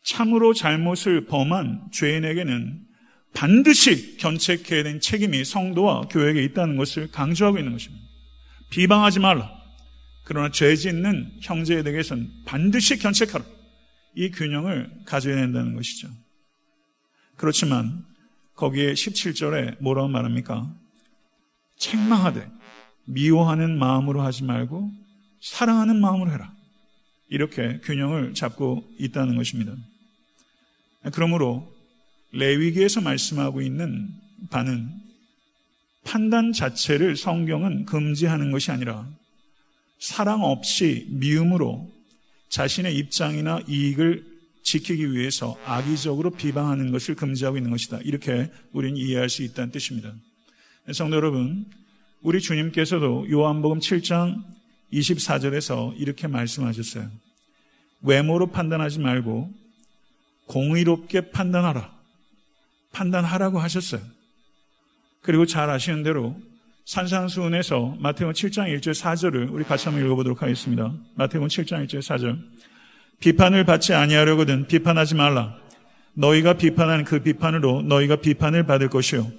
참으로 0.03 0.53
잘못을 0.53 1.25
범한 1.25 1.89
죄인에게는 1.91 2.86
반드시 3.37 4.17
견책해야 4.17 4.81
되는 4.81 4.99
책임이 4.99 5.45
성도와 5.45 6.07
교회에게 6.07 6.43
있다는 6.45 6.75
것을 6.75 7.11
강조하고 7.11 7.59
있는 7.59 7.71
것입니다. 7.71 8.03
비방하지 8.71 9.19
말라. 9.19 9.51
그러나 10.23 10.49
죄 10.49 10.75
짓는 10.75 11.33
형제에 11.41 11.83
대해서는 11.83 12.31
반드시 12.45 12.97
견책하라. 12.97 13.45
이 14.15 14.31
균형을 14.31 14.89
가져야 15.05 15.35
된다는 15.35 15.75
것이죠. 15.75 16.07
그렇지만 17.35 18.03
거기에 18.55 18.93
17절에 18.93 19.83
뭐라고 19.83 20.07
말합니까? 20.07 20.73
책망하되 21.77 22.49
미워하는 23.05 23.77
마음으로 23.77 24.23
하지 24.23 24.45
말고 24.45 24.91
사랑하는 25.41 26.01
마음으로 26.01 26.31
해라. 26.31 26.51
이렇게 27.29 27.81
균형을 27.83 28.33
잡고 28.33 28.89
있다는 28.97 29.35
것입니다. 29.35 29.75
그러므로 31.13 31.76
레위기에서 32.37 33.01
말씀하고 33.01 33.61
있는 33.61 34.09
바는 34.51 34.89
판단 36.03 36.53
자체를 36.53 37.15
성경은 37.17 37.85
금지하는 37.85 38.51
것이 38.51 38.71
아니라 38.71 39.07
사랑 39.99 40.43
없이 40.43 41.07
미움으로 41.09 41.91
자신의 42.49 42.95
입장이나 42.95 43.61
이익을 43.67 44.25
지키기 44.61 45.13
위해서 45.13 45.57
악의적으로 45.65 46.31
비방하는 46.31 46.91
것을 46.91 47.15
금지하고 47.15 47.57
있는 47.57 47.71
것이다. 47.71 47.99
이렇게 48.03 48.51
우리는 48.71 48.95
이해할 48.97 49.29
수 49.29 49.41
있다는 49.43 49.71
뜻입니다. 49.71 50.13
성도 50.93 51.15
여러분, 51.15 51.65
우리 52.21 52.39
주님께서도 52.39 53.31
요한복음 53.31 53.79
7장 53.79 54.43
24절에서 54.93 55.99
이렇게 55.99 56.27
말씀하셨어요. 56.27 57.09
외모로 58.01 58.47
판단하지 58.47 58.99
말고 58.99 59.51
공의롭게 60.45 61.31
판단하라. 61.31 61.96
판단하라고 62.93 63.59
하셨어요. 63.59 64.01
그리고 65.21 65.45
잘 65.45 65.69
아시는 65.69 66.03
대로 66.03 66.35
산상수훈에서 66.85 67.97
마태복음 67.99 68.33
7장 68.33 68.73
1절 68.79 68.93
4절을 68.93 69.51
우리 69.51 69.63
같이 69.65 69.85
한번 69.85 70.05
읽어보도록 70.05 70.41
하겠습니다. 70.41 70.93
마태복음 71.15 71.49
7장 71.49 71.85
1절 71.85 71.99
4절 71.99 72.39
비판을 73.19 73.65
받지 73.65 73.93
아니하려거든 73.93 74.67
비판하지 74.67 75.15
말라. 75.15 75.55
너희가 76.13 76.53
비판한 76.53 77.03
그 77.03 77.21
비판으로 77.21 77.81
너희가 77.83 78.17
비판을 78.17 78.65
받을 78.65 78.89
것이요. 78.89 79.29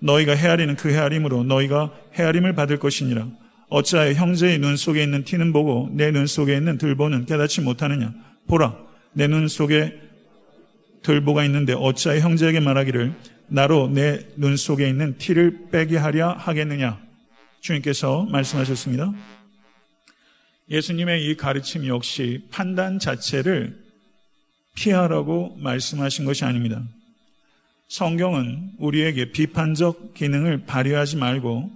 너희가 0.00 0.34
헤아리는 0.34 0.76
그 0.76 0.90
헤아림으로 0.90 1.44
너희가 1.44 1.92
헤아림을 2.14 2.54
받을 2.54 2.78
것이니라. 2.78 3.28
어찌하여 3.68 4.12
형제의 4.14 4.58
눈 4.58 4.76
속에 4.76 5.02
있는 5.02 5.24
티는 5.24 5.52
보고 5.52 5.88
내 5.92 6.10
눈 6.10 6.26
속에 6.26 6.56
있는 6.56 6.76
들보는 6.78 7.26
깨닫지 7.26 7.60
못하느냐. 7.62 8.12
보라, 8.46 8.76
내 9.12 9.26
눈 9.28 9.48
속에 9.48 10.00
들보가 11.02 11.44
있는데 11.44 11.72
어찌하여 11.72 12.20
형제에게 12.20 12.60
말하기를 12.60 13.14
나로 13.48 13.88
내 13.88 14.30
눈 14.36 14.56
속에 14.56 14.88
있는 14.88 15.18
티를 15.18 15.70
빼게 15.70 15.96
하랴 15.96 16.32
하겠느냐. 16.32 17.00
주님께서 17.60 18.24
말씀하셨습니다. 18.30 19.12
예수님의 20.70 21.26
이 21.26 21.36
가르침 21.36 21.86
역시 21.86 22.46
판단 22.50 22.98
자체를 22.98 23.76
피하라고 24.74 25.56
말씀하신 25.58 26.24
것이 26.24 26.44
아닙니다. 26.44 26.82
성경은 27.88 28.72
우리에게 28.78 29.32
비판적 29.32 30.14
기능을 30.14 30.64
발휘하지 30.64 31.16
말고 31.16 31.70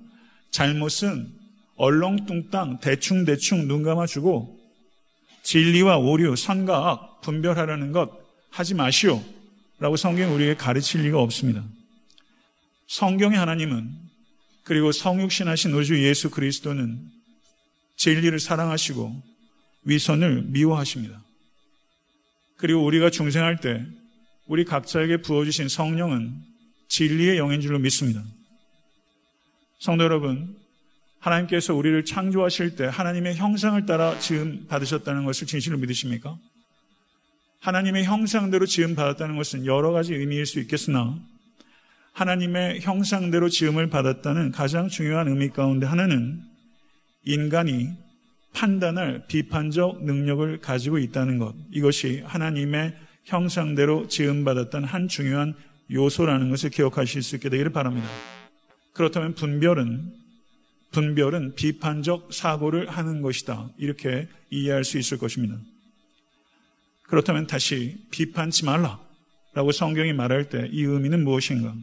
잘못은 0.53 1.27
얼렁뚱땅 1.77 2.79
대충대충 2.81 3.67
눈 3.67 3.83
감아주고 3.83 4.57
진리와 5.43 5.99
오류, 5.99 6.37
선과 6.37 6.91
악 6.91 7.21
분별하라는 7.21 7.91
것 7.91 8.24
하지 8.55 8.73
마시오. 8.73 9.21
라고 9.81 9.97
성경이 9.97 10.33
우리에게 10.33 10.55
가르칠 10.55 11.03
리가 11.03 11.21
없습니다. 11.21 11.65
성경의 12.87 13.37
하나님은 13.37 13.91
그리고 14.63 14.93
성육신하신 14.93 15.73
우주 15.73 16.01
예수 16.05 16.31
그리스도는 16.31 17.01
진리를 17.97 18.39
사랑하시고 18.39 19.23
위선을 19.83 20.43
미워하십니다. 20.43 21.21
그리고 22.57 22.85
우리가 22.85 23.11
중생할 23.11 23.61
때 23.61 23.85
우리 24.47 24.65
각자에게 24.65 25.17
부어주신 25.19 25.69
성령은 25.69 26.33
진리의 26.87 27.39
영인 27.39 27.61
줄로 27.61 27.81
믿습니다. 27.81 28.23
성도 29.81 30.05
여러분, 30.05 30.57
하나님께서 31.19 31.75
우리를 31.75 32.05
창조하실 32.05 32.77
때 32.77 32.85
하나님의 32.85 33.35
형상을 33.35 33.85
따라 33.85 34.17
지음 34.21 34.69
받으셨다는 34.69 35.25
것을 35.25 35.49
진실로 35.49 35.77
믿으십니까? 35.79 36.39
하나님의 37.65 38.05
형상대로 38.05 38.67
지음 38.67 38.95
받았다는 38.95 39.37
것은 39.37 39.65
여러 39.65 39.91
가지 39.91 40.15
의미일 40.15 40.45
수 40.45 40.61
있겠으나 40.61 41.19
하나님의 42.13 42.83
형상대로 42.83 43.49
지음을 43.49 43.89
받았다는 43.89 44.53
가장 44.53 44.89
중요한 44.89 45.29
의미 45.29 45.49
가운데 45.49 45.87
하나는 45.87 46.43
인간이 47.25 47.89
판단할 48.53 49.25
비판적 49.29 50.05
능력을 50.05 50.61
가지고 50.61 50.99
있다는 50.99 51.39
것. 51.39 51.55
이것이 51.73 52.23
하나님의 52.27 52.97
형상대로 53.25 54.09
지음받았던 54.09 54.85
한 54.85 55.09
중요한 55.09 55.55
요소라는 55.91 56.51
것을 56.51 56.69
기억하실 56.69 57.23
수 57.23 57.37
있게 57.37 57.49
되기를 57.49 57.73
바랍니다. 57.73 58.07
그렇다면 58.93 59.35
분별은 59.35 60.13
분별은 60.91 61.55
비판적 61.55 62.35
사고를 62.35 62.91
하는 62.91 63.23
것이다. 63.23 63.71
이렇게 63.79 64.29
이해할 64.51 64.85
수 64.85 64.99
있을 64.99 65.17
것입니다. 65.17 65.57
그렇다면 67.07 67.47
다시 67.47 67.97
비판치 68.11 68.65
말라. 68.65 69.01
라고 69.55 69.71
성경이 69.71 70.13
말할 70.13 70.49
때 70.49 70.69
이 70.73 70.83
의미는 70.83 71.23
무엇인가? 71.25 71.75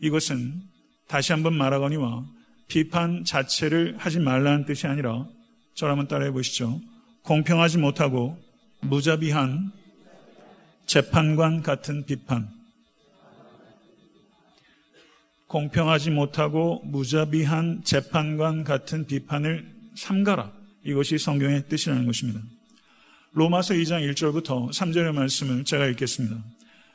이것은 0.00 0.62
다시 1.06 1.32
한번 1.32 1.54
말하거니와 1.54 2.24
비판 2.66 3.24
자체를 3.24 3.96
하지 3.98 4.18
말라는 4.18 4.64
뜻이 4.64 4.86
아니라 4.86 5.26
저를 5.74 5.92
한번 5.92 6.08
따라해 6.08 6.32
보시죠. 6.32 6.80
공평하지 7.22 7.78
못하고 7.78 8.36
무자비한 8.80 9.70
재판관 10.86 11.62
같은 11.62 12.04
비판. 12.04 12.48
공평하지 15.46 16.10
못하고 16.10 16.82
무자비한 16.84 17.82
재판관 17.84 18.64
같은 18.64 19.06
비판을 19.06 19.70
삼가라. 19.94 20.50
이것이 20.84 21.18
성경의 21.18 21.68
뜻이라는 21.68 22.06
것입니다. 22.06 22.40
로마서 23.34 23.74
2장 23.74 24.06
1절부터 24.12 24.70
3절의 24.70 25.12
말씀을 25.14 25.64
제가 25.64 25.86
읽겠습니다. 25.86 26.36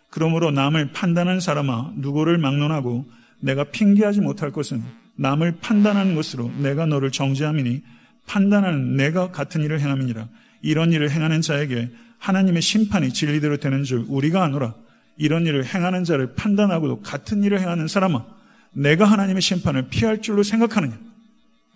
그러므로 0.10 0.52
남을 0.52 0.92
판단한 0.92 1.40
사람아 1.40 1.94
누구를 1.96 2.38
막론하고 2.38 3.10
내가 3.40 3.64
핑계하지 3.66 4.22
못할 4.22 4.52
것은 4.52 4.84
남을 5.16 5.58
판단하는 5.62 6.14
것으로 6.16 6.52
내가 6.60 6.86
너를 6.86 7.12
정죄함이니 7.12 7.82
판단하는 8.28 8.96
내가 8.96 9.32
같은 9.32 9.64
일을 9.64 9.80
행함이니라. 9.80 10.28
이런 10.62 10.92
일을 10.92 11.10
행하는 11.10 11.42
자에게 11.42 11.90
하나님의 12.20 12.62
심판이 12.62 13.14
진리대로 13.14 13.58
되는 13.58 13.84
줄 13.84 14.06
우리가 14.08 14.44
아노라. 14.44 14.76
이런 15.18 15.48
일을 15.48 15.66
행하는 15.66 16.04
자를 16.04 16.36
판단하고도 16.36 17.02
같은 17.02 17.44
일을 17.44 17.60
행하는 17.60 17.88
사람아 17.88 18.26
내가 18.74 19.06
하나님의 19.06 19.42
심판을 19.42 19.88
피할 19.90 20.22
줄로 20.22 20.44
생각하느냐. 20.44 21.00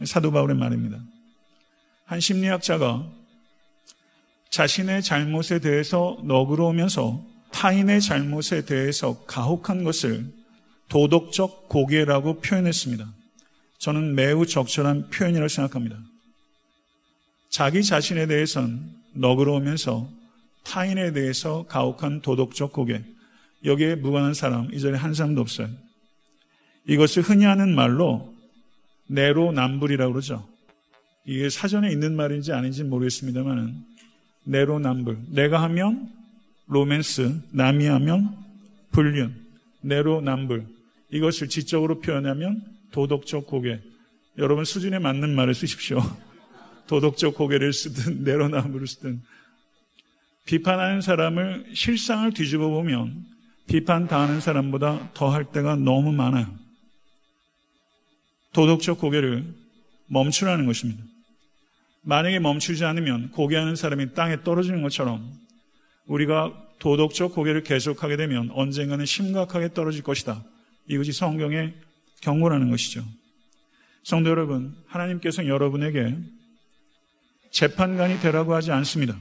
사도 0.03 0.31
바울의 0.31 0.55
말입니다. 0.55 0.99
한 2.05 2.19
심리학자가 2.19 3.20
자신의 4.51 5.01
잘못에 5.01 5.59
대해서 5.59 6.17
너그러우면서 6.23 7.25
타인의 7.51 8.01
잘못에 8.01 8.65
대해서 8.65 9.23
가혹한 9.25 9.85
것을 9.85 10.25
도덕적 10.89 11.69
고개라고 11.69 12.41
표현했습니다. 12.41 13.07
저는 13.77 14.13
매우 14.13 14.45
적절한 14.45 15.09
표현이라고 15.09 15.47
생각합니다. 15.47 15.97
자기 17.49 17.81
자신에 17.81 18.27
대해선 18.27 18.93
너그러우면서 19.13 20.09
타인에 20.63 21.13
대해서 21.13 21.65
가혹한 21.67 22.21
도덕적 22.21 22.73
고개. 22.73 23.01
여기에 23.63 23.95
무관한 23.95 24.33
사람, 24.33 24.73
이 24.73 24.79
자리에 24.81 24.97
한 24.97 25.13
사람도 25.13 25.39
없어요. 25.39 25.69
이것을 26.87 27.23
흔히 27.23 27.45
하는 27.45 27.73
말로 27.73 28.33
내로남불이라고 29.07 30.11
그러죠. 30.11 30.45
이게 31.25 31.49
사전에 31.49 31.89
있는 31.91 32.15
말인지 32.15 32.51
아닌지 32.51 32.83
모르겠습니다만 32.83 33.90
내로남불. 34.43 35.17
내가 35.29 35.61
하면 35.63 36.11
로맨스, 36.67 37.41
남이 37.51 37.85
하면 37.85 38.35
불륜, 38.91 39.35
내로남불. 39.81 40.65
이것을 41.11 41.49
지적으로 41.49 41.99
표현하면 41.99 42.63
도덕적 42.91 43.47
고개. 43.47 43.79
여러분 44.37 44.63
수준에 44.65 44.99
맞는 44.99 45.35
말을 45.35 45.53
쓰십시오. 45.53 45.99
도덕적 46.87 47.35
고개를 47.35 47.73
쓰든 47.73 48.23
내로남불을 48.25 48.87
쓰든 48.87 49.21
비판하는 50.45 51.01
사람을 51.01 51.71
실상을 51.73 52.31
뒤집어 52.33 52.69
보면 52.69 53.25
비판 53.67 54.07
당하는 54.07 54.41
사람보다 54.41 55.11
더 55.13 55.29
할 55.29 55.45
때가 55.45 55.75
너무 55.75 56.11
많아요. 56.11 56.47
도덕적 58.53 58.99
고개를 58.99 59.45
멈추라는 60.07 60.65
것입니다. 60.65 61.03
만약에 62.03 62.39
멈추지 62.39 62.83
않으면 62.85 63.31
고개하는 63.31 63.75
사람이 63.75 64.13
땅에 64.13 64.43
떨어지는 64.43 64.81
것처럼 64.81 65.31
우리가 66.05 66.53
도덕적 66.79 67.35
고개를 67.35 67.63
계속하게 67.63 68.17
되면 68.17 68.49
언젠가는 68.53 69.05
심각하게 69.05 69.73
떨어질 69.73 70.01
것이다. 70.03 70.43
이것이 70.87 71.11
성경의 71.11 71.75
경고라는 72.21 72.71
것이죠. 72.71 73.03
성도 74.03 74.31
여러분, 74.31 74.75
하나님께서 74.87 75.45
여러분에게 75.45 76.17
재판관이 77.51 78.19
되라고 78.19 78.55
하지 78.55 78.71
않습니다. 78.71 79.15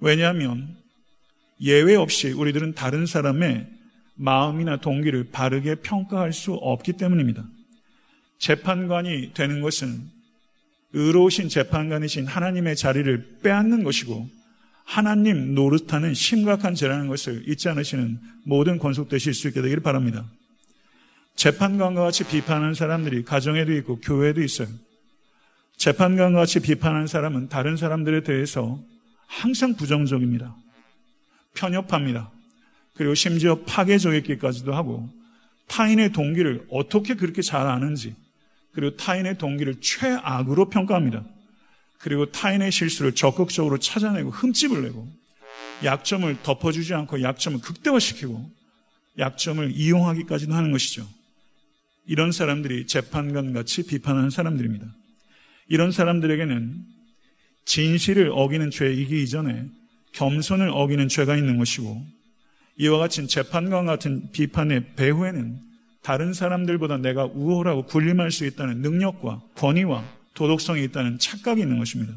왜냐하면 0.00 0.76
예외 1.60 1.96
없이 1.96 2.30
우리들은 2.30 2.74
다른 2.74 3.04
사람의 3.04 3.68
마음이나 4.14 4.78
동기를 4.78 5.30
바르게 5.30 5.76
평가할 5.76 6.32
수 6.32 6.54
없기 6.54 6.94
때문입니다. 6.94 7.44
재판관이 8.38 9.32
되는 9.34 9.60
것은 9.60 10.17
의로우신 10.92 11.48
재판관이신 11.48 12.26
하나님의 12.26 12.76
자리를 12.76 13.40
빼앗는 13.42 13.84
것이고 13.84 14.28
하나님 14.84 15.54
노릇하는 15.54 16.14
심각한 16.14 16.74
죄라는 16.74 17.08
것을 17.08 17.46
잊지 17.46 17.68
않으시는 17.68 18.18
모든 18.44 18.78
권속되실 18.78 19.34
수 19.34 19.48
있게 19.48 19.60
되기를 19.60 19.82
바랍니다. 19.82 20.24
재판관과 21.36 22.02
같이 22.02 22.24
비판하는 22.24 22.74
사람들이 22.74 23.22
가정에도 23.24 23.72
있고 23.74 24.00
교회에도 24.00 24.42
있어요. 24.42 24.68
재판관과 25.76 26.40
같이 26.40 26.60
비판하는 26.60 27.06
사람은 27.06 27.48
다른 27.48 27.76
사람들에 27.76 28.22
대해서 28.22 28.82
항상 29.26 29.76
부정적입니다. 29.76 30.56
편협합니다. 31.54 32.32
그리고 32.94 33.14
심지어 33.14 33.60
파괴적이기까지도 33.60 34.74
하고 34.74 35.08
타인의 35.68 36.12
동기를 36.12 36.66
어떻게 36.70 37.14
그렇게 37.14 37.42
잘 37.42 37.66
아는지 37.66 38.16
그리고 38.78 38.96
타인의 38.96 39.38
동기를 39.38 39.80
최악으로 39.80 40.70
평가합니다. 40.70 41.24
그리고 41.98 42.30
타인의 42.30 42.70
실수를 42.70 43.12
적극적으로 43.12 43.78
찾아내고 43.78 44.30
흠집을 44.30 44.82
내고 44.82 45.08
약점을 45.82 46.44
덮어주지 46.44 46.94
않고 46.94 47.22
약점을 47.22 47.60
극대화시키고 47.60 48.48
약점을 49.18 49.72
이용하기까지도 49.72 50.54
하는 50.54 50.70
것이죠. 50.70 51.08
이런 52.06 52.30
사람들이 52.30 52.86
재판관 52.86 53.52
같이 53.52 53.84
비판하는 53.84 54.30
사람들입니다. 54.30 54.86
이런 55.66 55.90
사람들에게는 55.90 56.80
진실을 57.64 58.30
어기는 58.32 58.70
죄이기 58.70 59.24
이전에 59.24 59.66
겸손을 60.12 60.70
어기는 60.70 61.08
죄가 61.08 61.34
있는 61.34 61.58
것이고 61.58 62.00
이와 62.76 62.98
같은 62.98 63.26
재판관 63.26 63.86
같은 63.86 64.30
비판의 64.30 64.94
배후에는 64.94 65.67
다른 66.08 66.32
사람들보다 66.32 66.96
내가 66.96 67.26
우월하고 67.26 67.84
군림할 67.84 68.30
수 68.30 68.46
있다는 68.46 68.80
능력과 68.80 69.42
권위와 69.56 70.02
도덕성이 70.32 70.82
있다는 70.84 71.18
착각이 71.18 71.60
있는 71.60 71.78
것입니다. 71.78 72.14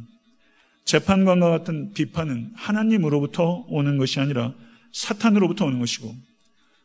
재판관과 0.86 1.50
같은 1.50 1.92
비판은 1.92 2.54
하나님으로부터 2.56 3.66
오는 3.68 3.98
것이 3.98 4.22
아니라 4.22 4.54
사탄으로부터 4.94 5.66
오는 5.66 5.80
것이고 5.80 6.16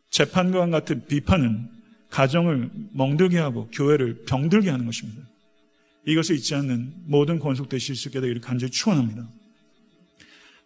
재판관 0.09 0.69
같은 0.69 1.05
비판은 1.07 1.69
가정을 2.09 2.71
멍들게 2.91 3.37
하고 3.37 3.69
교회를 3.71 4.25
병들게 4.25 4.69
하는 4.69 4.85
것입니다. 4.85 5.21
이것을 6.05 6.35
잊지 6.35 6.55
않는 6.55 6.93
모든 7.05 7.39
권속되실 7.39 7.95
수 7.95 8.09
있게 8.09 8.19
되기를 8.19 8.41
간절히 8.41 8.69
축원합니다. 8.69 9.25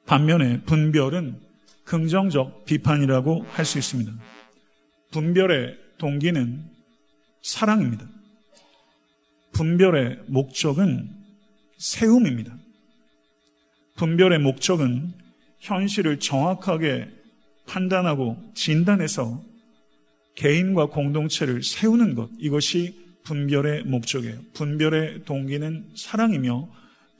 반면에 0.07 0.61
분별은 0.61 1.39
긍정적 1.83 2.65
비판이라고 2.65 3.45
할 3.51 3.63
수 3.63 3.77
있습니다. 3.77 4.11
분별의 5.11 5.90
동기는 6.01 6.65
사랑입니다. 7.43 8.09
분별의 9.51 10.21
목적은 10.25 11.11
세움입니다. 11.77 12.57
분별의 13.97 14.39
목적은 14.39 15.13
현실을 15.59 16.19
정확하게 16.19 17.07
판단하고 17.67 18.35
진단해서 18.55 19.43
개인과 20.33 20.87
공동체를 20.87 21.61
세우는 21.61 22.15
것, 22.15 22.31
이것이 22.39 22.99
분별의 23.23 23.83
목적이에요. 23.83 24.39
분별의 24.53 25.25
동기는 25.25 25.91
사랑이며, 25.95 26.67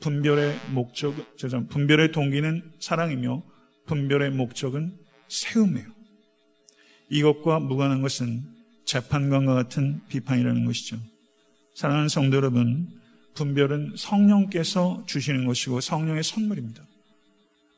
분별의 0.00 0.56
목적, 0.72 1.14
죄송, 1.38 1.68
분별의 1.68 2.10
동기는 2.10 2.72
사랑이며, 2.80 3.44
분별의 3.86 4.32
목적은 4.32 4.98
세움이에요. 5.28 5.86
이것과 7.10 7.60
무관한 7.60 8.02
것은 8.02 8.51
재판관과 8.92 9.54
같은 9.54 10.02
비판이라는 10.08 10.66
것이죠. 10.66 10.98
사랑하는 11.74 12.08
성도 12.08 12.36
여러분, 12.36 12.88
분별은 13.34 13.94
성령께서 13.96 15.04
주시는 15.06 15.46
것이고 15.46 15.80
성령의 15.80 16.22
선물입니다. 16.22 16.82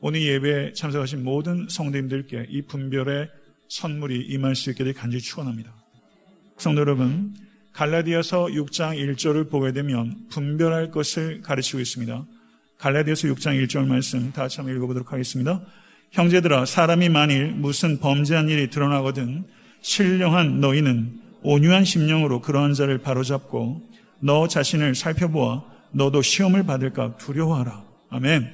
오늘 0.00 0.22
예배에 0.22 0.72
참석하신 0.72 1.22
모든 1.22 1.68
성도님들께 1.68 2.46
이 2.50 2.62
분별의 2.62 3.28
선물이 3.68 4.26
임할 4.26 4.56
수 4.56 4.70
있게 4.70 4.82
되 4.82 4.92
간절히 4.92 5.22
축원합니다. 5.22 5.72
성도 6.58 6.80
여러분, 6.80 7.32
갈라디아서 7.72 8.46
6장 8.46 8.98
1절을 9.14 9.48
보게 9.48 9.72
되면 9.72 10.16
분별할 10.30 10.90
것을 10.90 11.42
가르치고 11.42 11.78
있습니다. 11.78 12.26
갈라디아서 12.78 13.28
6장 13.28 13.64
1절 13.64 13.86
말씀 13.86 14.32
다 14.32 14.42
같이 14.42 14.56
한번 14.56 14.74
읽어보도록 14.76 15.12
하겠습니다. 15.12 15.64
형제들아 16.10 16.64
사람이 16.64 17.08
만일 17.08 17.52
무슨 17.52 18.00
범죄한 18.00 18.48
일이 18.48 18.68
드러나거든 18.68 19.44
신령한 19.84 20.60
너희는 20.60 21.20
온유한 21.42 21.84
심령으로 21.84 22.40
그러한 22.40 22.72
자를 22.72 22.98
바로잡고 22.98 23.86
너 24.18 24.48
자신을 24.48 24.94
살펴보아 24.94 25.62
너도 25.92 26.22
시험을 26.22 26.64
받을까 26.64 27.18
두려워하라. 27.18 27.84
아멘. 28.08 28.50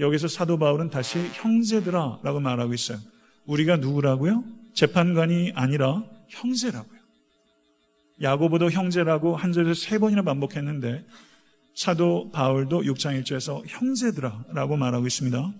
여기서 0.00 0.26
사도 0.26 0.58
바울은 0.58 0.90
다시 0.90 1.20
형제들아 1.34 2.18
라고 2.24 2.40
말하고 2.40 2.74
있어요. 2.74 2.98
우리가 3.46 3.76
누구라고요? 3.76 4.42
재판관이 4.74 5.52
아니라 5.54 6.02
형제라고요. 6.30 6.98
야고보도 8.20 8.72
형제라고 8.72 9.36
한 9.36 9.52
절에서 9.52 9.74
세 9.74 9.98
번이나 9.98 10.22
반복했는데 10.22 11.06
사도 11.76 12.32
바울도 12.32 12.82
6장 12.82 13.22
1절에서 13.22 13.62
형제들아 13.68 14.46
라고 14.52 14.76
말하고 14.76 15.06
있습니다. 15.06 15.52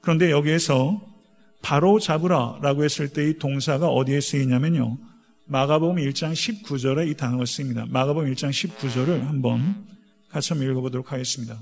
그런데 0.00 0.32
여기에서 0.32 1.11
바로 1.62 1.98
잡으라 1.98 2.58
라고 2.60 2.84
했을 2.84 3.08
때 3.08 3.28
이 3.30 3.38
동사가 3.38 3.88
어디에 3.88 4.20
쓰이냐면요. 4.20 4.98
마가복음 5.46 5.96
1장 5.96 6.32
19절에 6.32 7.08
이 7.08 7.14
단어가 7.14 7.44
쓰입니다. 7.44 7.86
마가복음 7.88 8.32
1장 8.32 8.50
19절을 8.50 9.22
한번 9.22 9.86
같이 10.28 10.52
한번 10.52 10.70
읽어보도록 10.70 11.12
하겠습니다. 11.12 11.58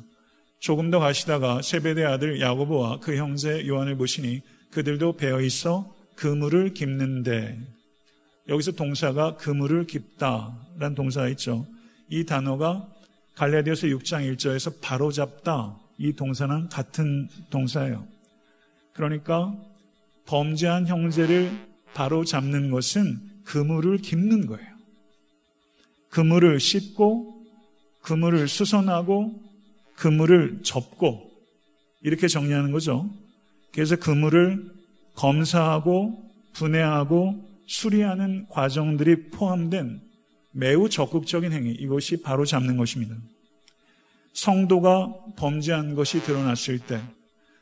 조금 0.58 0.90
더 0.90 0.98
가시다가 0.98 1.62
세베대 1.62 2.04
아들 2.04 2.40
야고보와 2.40 3.00
그 3.00 3.16
형제 3.16 3.66
요한을 3.66 3.96
보시니 3.96 4.42
그들도 4.70 5.16
배어 5.16 5.40
있어 5.40 5.92
그물을 6.16 6.74
깁는데 6.74 7.58
여기서 8.48 8.72
동사가 8.72 9.36
그물을 9.36 9.86
깁다라는 9.86 10.94
동사가 10.94 11.28
있죠. 11.30 11.66
이 12.08 12.24
단어가 12.24 12.86
갈라디아서 13.34 13.86
6장 13.86 14.36
1절에서 14.36 14.80
바로 14.82 15.10
잡다 15.10 15.76
이 15.98 16.12
동사는 16.12 16.68
같은 16.68 17.28
동사예요. 17.50 18.06
그러니까 18.92 19.54
범죄한 20.26 20.86
형제를 20.86 21.50
바로 21.94 22.24
잡는 22.24 22.70
것은 22.70 23.18
그물을 23.44 23.98
깁는 23.98 24.46
거예요. 24.46 24.68
그물을 26.10 26.58
씻고 26.60 27.44
그물을 28.02 28.48
수선하고 28.48 29.40
그물을 29.96 30.60
접고 30.62 31.30
이렇게 32.02 32.28
정리하는 32.28 32.72
거죠. 32.72 33.10
그래서 33.72 33.96
그물을 33.96 34.70
검사하고 35.14 36.30
분해하고 36.54 37.48
수리하는 37.66 38.46
과정들이 38.48 39.30
포함된 39.30 40.00
매우 40.52 40.88
적극적인 40.88 41.52
행위, 41.52 41.70
이것이 41.72 42.22
바로 42.22 42.44
잡는 42.44 42.76
것입니다. 42.76 43.14
성도가 44.32 45.14
범죄한 45.36 45.94
것이 45.94 46.22
드러났을 46.22 46.78
때 46.80 47.00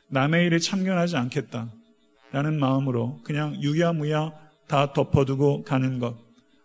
남의 0.07 0.47
일에 0.47 0.59
참견하지 0.59 1.17
않겠다 1.17 1.71
라는 2.31 2.59
마음으로 2.59 3.19
그냥 3.23 3.55
유야무야 3.61 4.31
다 4.67 4.93
덮어두고 4.93 5.63
가는 5.63 5.99
것, 5.99 6.15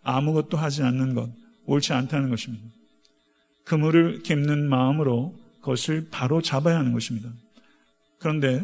아무것도 0.03 0.57
하지 0.57 0.83
않는 0.83 1.15
것, 1.15 1.29
옳지 1.65 1.93
않다는 1.93 2.29
것입니다. 2.29 2.65
그물을 3.63 4.21
깁는 4.21 4.69
마음으로 4.69 5.35
그것을 5.61 6.09
바로 6.11 6.41
잡아야 6.41 6.77
하는 6.77 6.93
것입니다. 6.93 7.29
그런데 8.19 8.63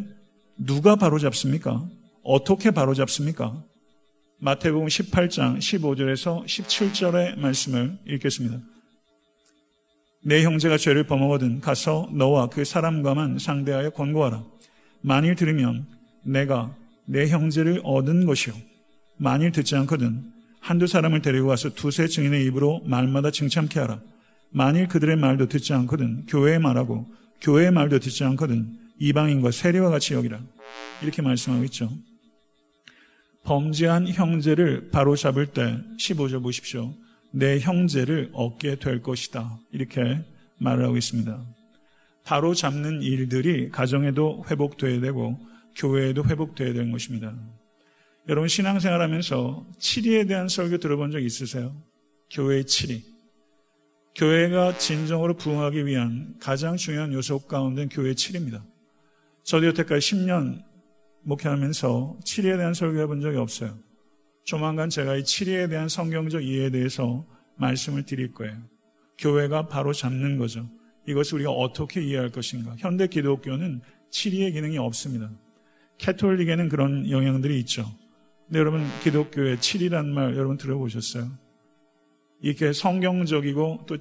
누가 0.57 0.95
바로 0.95 1.17
잡습니까? 1.17 1.83
어떻게 2.23 2.69
바로 2.69 2.93
잡습니까? 2.93 3.63
마태복음 4.37 4.87
18장 4.87 5.57
15절에서 5.57 6.45
17절의 6.45 7.39
말씀을 7.39 7.97
읽겠습니다. 8.07 8.59
내 10.23 10.43
형제가 10.43 10.77
죄를 10.77 11.05
범하거든 11.05 11.61
가서 11.61 12.09
너와 12.13 12.47
그 12.47 12.63
사람과만 12.63 13.39
상대하여 13.39 13.89
권고하라. 13.91 14.43
만일 15.01 15.33
들으면 15.35 15.87
내가 16.23 16.75
내 17.11 17.27
형제를 17.27 17.81
얻은 17.83 18.25
것이요. 18.25 18.53
만일 19.17 19.51
듣지 19.51 19.75
않거든 19.75 20.23
한두 20.61 20.87
사람을 20.87 21.21
데리고 21.21 21.49
가서 21.49 21.73
두세 21.73 22.07
증인의 22.07 22.45
입으로 22.45 22.81
말마다 22.85 23.31
칭찬케 23.31 23.81
하라. 23.81 23.99
만일 24.49 24.87
그들의 24.87 25.17
말도 25.17 25.49
듣지 25.49 25.73
않거든 25.73 26.25
교회의 26.27 26.59
말하고 26.59 27.05
교회의 27.41 27.71
말도 27.71 27.99
듣지 27.99 28.23
않거든 28.23 28.77
이방인과 28.99 29.51
세리와 29.51 29.89
같이 29.89 30.13
여기라. 30.13 30.39
이렇게 31.03 31.21
말씀하고 31.21 31.65
있죠. 31.65 31.91
범죄한 33.43 34.07
형제를 34.07 34.89
바로 34.91 35.17
잡을 35.17 35.47
때 35.47 35.79
15절 35.99 36.41
보십시오. 36.41 36.93
내 37.31 37.59
형제를 37.59 38.29
얻게 38.33 38.75
될 38.75 39.01
것이다. 39.01 39.59
이렇게 39.73 40.23
말을 40.59 40.85
하고 40.85 40.95
있습니다. 40.95 41.43
바로 42.23 42.53
잡는 42.53 43.01
일들이 43.01 43.69
가정에도 43.69 44.45
회복돼야 44.49 45.01
되고 45.01 45.37
교회에도 45.75 46.23
회복돼야 46.25 46.73
되는 46.73 46.91
것입니다. 46.91 47.35
여러분 48.29 48.47
신앙생활 48.47 49.01
하면서 49.01 49.65
치리에 49.79 50.25
대한 50.25 50.47
설교 50.47 50.77
들어본 50.77 51.11
적 51.11 51.19
있으세요? 51.19 51.75
교회의 52.29 52.65
치리. 52.65 53.03
교회가 54.15 54.77
진정으로 54.77 55.35
부흥하기 55.35 55.85
위한 55.85 56.35
가장 56.39 56.75
중요한 56.75 57.13
요소 57.13 57.47
가운데 57.47 57.87
교회의 57.87 58.15
치리입니다. 58.15 58.63
저도 59.43 59.67
여태까지 59.67 60.15
10년 60.15 60.63
목회하면서 61.23 62.19
치리에 62.23 62.57
대한 62.57 62.73
설교해 62.73 63.07
본 63.07 63.21
적이 63.21 63.37
없어요. 63.37 63.77
조만간 64.43 64.89
제가 64.89 65.15
이 65.15 65.23
치리에 65.23 65.67
대한 65.67 65.87
성경적 65.87 66.43
이해에 66.43 66.69
대해서 66.71 67.25
말씀을 67.57 68.05
드릴 68.05 68.33
거예요. 68.33 68.57
교회가 69.17 69.67
바로 69.67 69.93
잡는 69.93 70.37
거죠. 70.37 70.69
이것을 71.07 71.35
우리가 71.35 71.51
어떻게 71.51 72.01
이해할 72.03 72.29
것인가. 72.29 72.75
현대 72.77 73.07
기독교는 73.07 73.81
치리의 74.09 74.51
기능이 74.51 74.77
없습니다. 74.77 75.31
캐톨릭에는 76.01 76.67
그런 76.67 77.09
영향들이 77.09 77.59
있죠. 77.59 77.85
근데 78.47 78.59
여러분 78.59 78.85
기독교의 79.03 79.61
치리란 79.61 80.11
말 80.13 80.35
여러분 80.35 80.57
들어보셨어요? 80.57 81.29
이렇게 82.41 82.73
성경적이고 82.73 83.85
또 83.87 83.97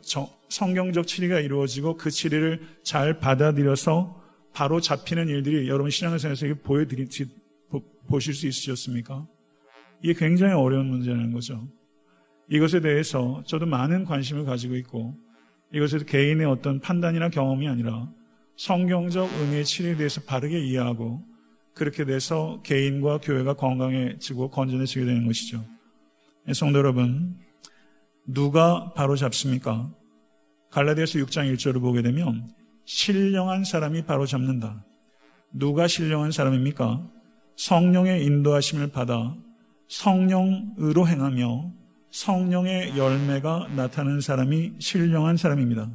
성경적 0.49 1.07
치리가 1.07 1.41
이루어지고 1.41 1.99
그 1.99 2.11
치리를 2.11 2.61
잘 2.83 3.19
받아들여서 3.19 4.19
바로 4.55 4.81
잡히는 4.81 5.29
일들이 5.29 5.69
여러분 5.69 5.91
신앙생활에서 5.91 6.47
보여드리, 6.63 7.07
보실 8.09 8.35
수 8.35 8.49
있으셨습니까? 8.49 9.29
이게 10.03 10.15
굉장히 10.15 10.55
어려운 10.55 10.87
문제라는 10.87 11.33
거죠. 11.33 11.69
이것에 12.49 12.81
대해서 12.81 13.45
저도 13.47 13.67
많은 13.67 14.07
관심을 14.07 14.45
가지고 14.45 14.75
있고 14.77 15.15
이것에서 15.73 16.07
개인의 16.07 16.47
어떤 16.47 16.81
판단이나 16.81 17.29
경험이 17.29 17.69
아니라 17.69 18.11
성경적 18.57 19.31
의미의 19.41 19.65
치료에 19.65 19.97
대해서 19.97 20.23
바르게 20.23 20.59
이해하고 20.59 21.30
그렇게 21.75 22.05
돼서 22.05 22.61
개인과 22.63 23.19
교회가 23.19 23.55
건강해지고 23.55 24.51
건전해지게 24.51 25.05
되는 25.05 25.27
것이죠. 25.27 25.65
네, 26.47 26.55
성도 26.55 26.79
여러분, 26.79 27.37
누가 28.27 28.93
바로 28.95 29.17
잡습니까? 29.17 29.91
갈라디아서 30.71 31.19
6장 31.19 31.53
1절을 31.55 31.81
보게 31.81 32.03
되면 32.03 32.49
신령한 32.85 33.65
사람이 33.65 34.05
바로 34.05 34.27
잡는다. 34.27 34.85
누가 35.53 35.87
신령한 35.89 36.31
사람입니까? 36.31 37.07
성령의 37.57 38.25
인도하심을 38.25 38.89
받아 38.91 39.37
성령으로 39.89 41.07
행하며 41.07 41.73
성령의 42.11 42.97
열매가 42.97 43.69
나타나는 43.77 44.21
사람이 44.21 44.75
신령한 44.79 45.37
사람입니다. 45.37 45.91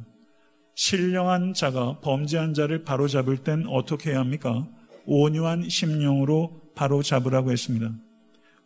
신령한 0.74 1.54
자가 1.54 2.00
범죄한 2.00 2.54
자를 2.54 2.84
바로 2.84 3.08
잡을 3.08 3.38
땐 3.38 3.66
어떻게 3.66 4.10
해야 4.10 4.20
합니까? 4.20 4.68
온유한 5.06 5.68
심령으로 5.68 6.60
바로 6.74 7.02
잡으라고 7.02 7.52
했습니다. 7.52 7.90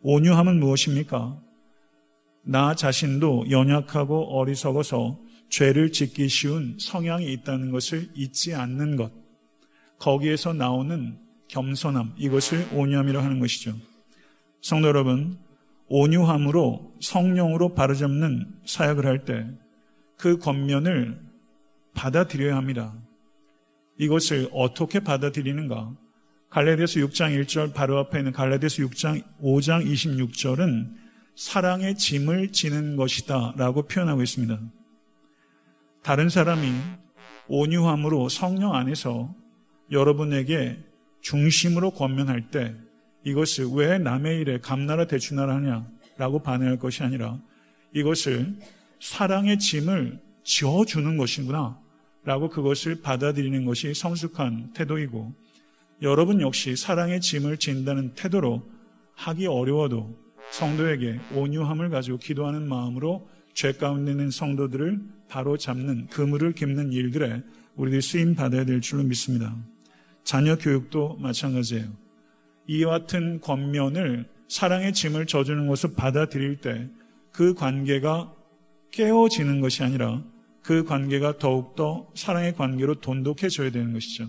온유함은 0.01 0.59
무엇입니까? 0.59 1.39
나 2.43 2.75
자신도 2.75 3.51
연약하고 3.51 4.37
어리석어서 4.37 5.19
죄를 5.49 5.91
짓기 5.91 6.27
쉬운 6.27 6.77
성향이 6.79 7.31
있다는 7.33 7.71
것을 7.71 8.09
잊지 8.15 8.55
않는 8.55 8.95
것. 8.95 9.11
거기에서 9.99 10.53
나오는 10.53 11.17
겸손함, 11.47 12.13
이것을 12.17 12.69
온유함이라 12.73 13.23
하는 13.23 13.39
것이죠. 13.39 13.75
성도 14.61 14.87
여러분, 14.87 15.37
온유함으로 15.87 16.93
성령으로 17.01 17.75
바로잡는 17.75 18.61
사역을 18.65 19.05
할 19.05 19.25
때그 19.25 20.39
겉면을 20.39 21.19
받아들여야 21.93 22.55
합니다. 22.55 22.95
이것을 23.99 24.49
어떻게 24.53 25.01
받아들이는가? 25.01 25.93
갈라디아서 26.51 26.99
6장 26.99 27.41
1절 27.41 27.73
바로 27.73 27.97
앞에 27.99 28.19
있는 28.19 28.33
갈라디아서 28.33 28.83
6장 28.83 29.23
5장 29.41 29.85
26절은 29.85 30.93
사랑의 31.33 31.95
짐을 31.95 32.51
지는 32.51 32.97
것이다 32.97 33.53
라고 33.55 33.83
표현하고 33.83 34.21
있습니다. 34.21 34.59
다른 36.03 36.27
사람이 36.27 36.69
온유함으로 37.47 38.27
성령 38.27 38.75
안에서 38.75 39.33
여러분에게 39.91 40.83
중심으로 41.21 41.91
권면할 41.91 42.49
때 42.49 42.75
이것을 43.23 43.67
왜 43.73 43.97
남의 43.97 44.41
일에 44.41 44.59
감나라 44.59 45.07
대추나라 45.07 45.55
하냐라고 45.55 46.43
반응할 46.43 46.79
것이 46.79 47.01
아니라 47.01 47.39
이것을 47.93 48.57
사랑의 48.99 49.57
짐을 49.57 50.19
지어주는 50.43 51.15
것이구나 51.15 51.79
라고 52.25 52.49
그것을 52.49 53.01
받아들이는 53.01 53.63
것이 53.63 53.93
성숙한 53.93 54.73
태도이고 54.73 55.33
여러분 56.01 56.41
역시 56.41 56.75
사랑의 56.75 57.21
짐을 57.21 57.57
진다는 57.57 58.13
태도로 58.15 58.63
하기 59.15 59.47
어려워도 59.47 60.17
성도에게 60.51 61.19
온유함을 61.35 61.89
가지고 61.89 62.17
기도하는 62.17 62.67
마음으로 62.67 63.27
죄 63.53 63.73
가운데 63.73 64.11
있는 64.11 64.31
성도들을 64.31 64.99
바로 65.29 65.57
잡는 65.57 66.07
그물을 66.07 66.53
깁는 66.53 66.91
일들에 66.91 67.43
우리들이 67.75 68.01
쓰임 68.01 68.35
받아야 68.35 68.65
될 68.65 68.81
줄로 68.81 69.03
믿습니다. 69.03 69.55
자녀 70.23 70.57
교육도 70.57 71.17
마찬가지예요. 71.19 71.85
이와 72.67 72.99
같은 72.99 73.39
권면을 73.39 74.29
사랑의 74.47 74.93
짐을 74.93 75.27
져주는 75.27 75.67
것을 75.67 75.93
받아들일 75.93 76.57
때 76.57 76.89
그 77.31 77.53
관계가 77.53 78.35
깨어지는 78.91 79.61
것이 79.61 79.83
아니라 79.83 80.23
그 80.61 80.83
관계가 80.83 81.37
더욱더 81.37 82.09
사랑의 82.13 82.55
관계로 82.55 82.95
돈독해져야 82.95 83.71
되는 83.71 83.93
것이죠. 83.93 84.27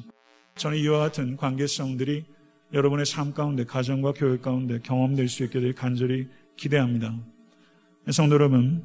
저는 0.56 0.78
이와 0.78 0.98
같은 0.98 1.36
관계성들이 1.36 2.24
여러분의 2.72 3.06
삶 3.06 3.34
가운데, 3.34 3.64
가정과 3.64 4.12
교회 4.12 4.38
가운데 4.38 4.78
경험될 4.80 5.28
수 5.28 5.44
있게 5.44 5.60
될 5.60 5.74
간절히 5.74 6.28
기대합니다. 6.56 7.14
성도 8.10 8.34
여러분, 8.34 8.84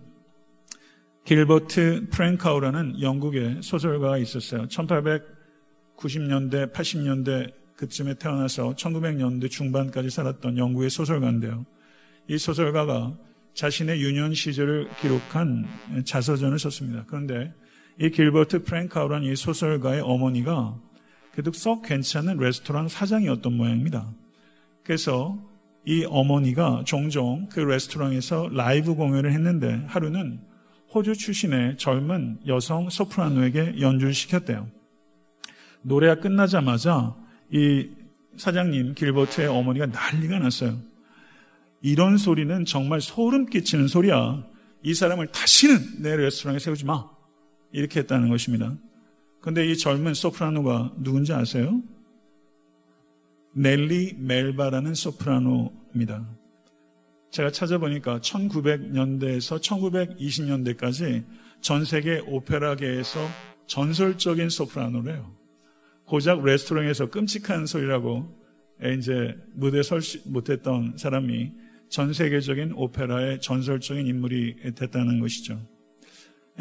길버트 1.25 2.07
프랭카우라는 2.11 3.01
영국의 3.01 3.61
소설가가 3.61 4.17
있었어요. 4.17 4.67
1890년대, 4.67 6.71
80년대 6.71 7.53
그쯤에 7.75 8.15
태어나서 8.15 8.73
1900년대 8.75 9.49
중반까지 9.49 10.09
살았던 10.09 10.57
영국의 10.57 10.89
소설가인데요. 10.89 11.65
이 12.27 12.37
소설가가 12.37 13.17
자신의 13.53 14.01
유년 14.01 14.33
시절을 14.33 14.89
기록한 15.01 15.65
자서전을 16.05 16.59
썼습니다. 16.59 17.05
그런데 17.07 17.53
이 17.99 18.09
길버트 18.09 18.63
프랭카우라는 18.63 19.31
이 19.31 19.35
소설가의 19.35 20.01
어머니가 20.01 20.79
그래도 21.37 21.51
썩 21.51 21.83
괜찮은 21.83 22.37
레스토랑 22.37 22.87
사장이었던 22.87 23.53
모양입니다. 23.53 24.11
그래서 24.83 25.37
이 25.85 26.03
어머니가 26.03 26.81
종종 26.83 27.47
그 27.49 27.59
레스토랑에서 27.59 28.49
라이브 28.53 28.95
공연을 28.95 29.31
했는데 29.31 29.83
하루는 29.85 30.41
호주 30.91 31.15
출신의 31.15 31.77
젊은 31.77 32.39
여성 32.47 32.89
소프라노에게 32.89 33.79
연주를 33.79 34.15
시켰대요. 34.15 34.67
노래가 35.83 36.21
끝나자마자 36.21 37.15
이 37.51 37.87
사장님 38.37 38.95
길버트의 38.95 39.47
어머니가 39.47 39.85
난리가 39.85 40.39
났어요. 40.39 40.79
이런 41.83 42.17
소리는 42.17 42.65
정말 42.65 42.99
소름 42.99 43.45
끼치는 43.45 43.87
소리야. 43.87 44.43
이 44.81 44.95
사람을 44.95 45.27
다시는 45.27 46.01
내 46.01 46.15
레스토랑에 46.15 46.57
세우지 46.57 46.85
마. 46.85 47.07
이렇게 47.71 47.99
했다는 47.99 48.29
것입니다. 48.29 48.75
근데 49.47 49.65
이 49.65 49.77
젊은 49.77 50.13
소프라노가 50.13 50.93
누군지 50.97 51.31
아세요? 51.31 51.81
넬리 53.55 54.13
멜바라는 54.17 54.93
소프라노입니다. 54.93 56.27
제가 57.31 57.51
찾아보니까 57.51 58.19
1900년대에서 58.19 59.61
1920년대까지 59.61 61.23
전 61.61 61.85
세계 61.85 62.19
오페라계에서 62.27 63.25
전설적인 63.67 64.49
소프라노래요. 64.49 65.33
고작 66.03 66.43
레스토랑에서 66.43 67.09
끔찍한 67.09 67.67
소리라고 67.67 68.29
이제 68.97 69.33
무대에 69.53 69.81
설 69.81 70.01
못했던 70.25 70.97
사람이 70.97 71.53
전 71.87 72.11
세계적인 72.11 72.73
오페라의 72.73 73.39
전설적인 73.39 74.07
인물이 74.07 74.73
됐다는 74.75 75.21
것이죠. 75.21 75.57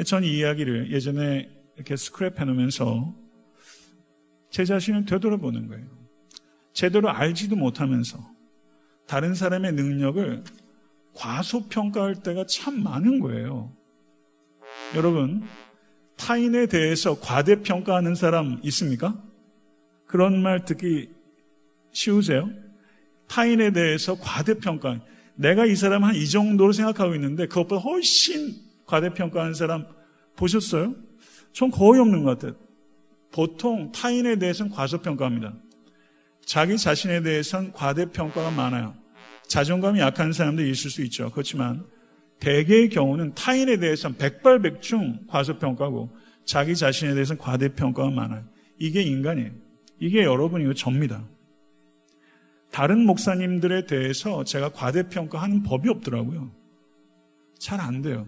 전 0.05 0.23
이 0.23 0.39
이야기를 0.39 0.93
예전에 0.93 1.57
이렇게 1.77 1.95
스크랩 1.95 2.39
해 2.39 2.45
놓으면서 2.45 3.15
제 4.51 4.65
자신을 4.65 5.05
되돌아보는 5.05 5.69
거예요. 5.69 5.87
제대로 6.73 7.11
알지도 7.11 7.57
못하면서 7.57 8.19
다른 9.07 9.35
사람의 9.35 9.73
능력을 9.73 10.45
과소평가할 11.15 12.17
때가 12.23 12.45
참 12.47 12.83
많은 12.83 13.21
거예요. 13.21 13.75
여러분, 14.95 15.43
타인에 16.17 16.67
대해서 16.67 17.19
과대평가하는 17.21 18.15
사람 18.15 18.61
있습니까? 18.65 19.23
그런 20.07 20.43
말 20.43 20.65
듣기 20.65 21.11
쉬우세요? 21.93 22.49
타인에 23.29 23.71
대해서 23.73 24.17
과대평가. 24.19 25.01
내가 25.35 25.67
이 25.67 25.77
사람 25.77 26.05
한 26.05 26.15
이 26.15 26.29
정도로 26.29 26.73
생각하고 26.73 27.15
있는데 27.15 27.47
그것보다 27.47 27.81
훨씬 27.81 28.55
과대평가하는 28.87 29.55
사람 29.55 29.87
보셨어요? 30.37 30.95
전 31.57 31.71
거의 31.71 32.03
없는 32.03 32.23
것 32.23 32.39
같아요. 32.39 32.55
보통 33.33 33.91
타인에 33.91 34.37
대해서는 34.37 34.71
과소평가합니다. 34.73 35.55
자기 36.45 36.77
자신에 36.77 37.23
대해서는 37.23 37.73
과대평가가 37.73 38.51
많아요. 38.51 38.95
자존감이 39.49 39.99
약한 40.01 40.35
사람도 40.35 40.63
있을 40.63 40.91
수 40.91 41.03
있죠. 41.05 41.31
그렇지만 41.31 41.87
대개의 42.41 42.91
경우는 42.91 43.35
타인에 43.35 43.79
대해서는 43.79 44.19
백발백중 44.19 45.29
과소평가고 45.29 46.11
자기 46.45 46.77
자신에 46.77 47.15
대해서는 47.15 47.41
과대평가가 47.41 48.11
많아요. 48.11 48.45
이게 48.79 49.01
인간이에요. 49.01 49.53
이게 49.99 50.25
여러분이고 50.25 50.75
접니다. 50.75 51.27
다른 52.71 53.07
목사님들에 53.07 53.87
대해서 53.87 54.45
제가 54.45 54.69
과대평가하는 54.73 55.63
법이 55.63 55.89
없더라고요. 55.89 56.51
잘 57.59 57.81
안 57.81 58.03
돼요. 58.03 58.27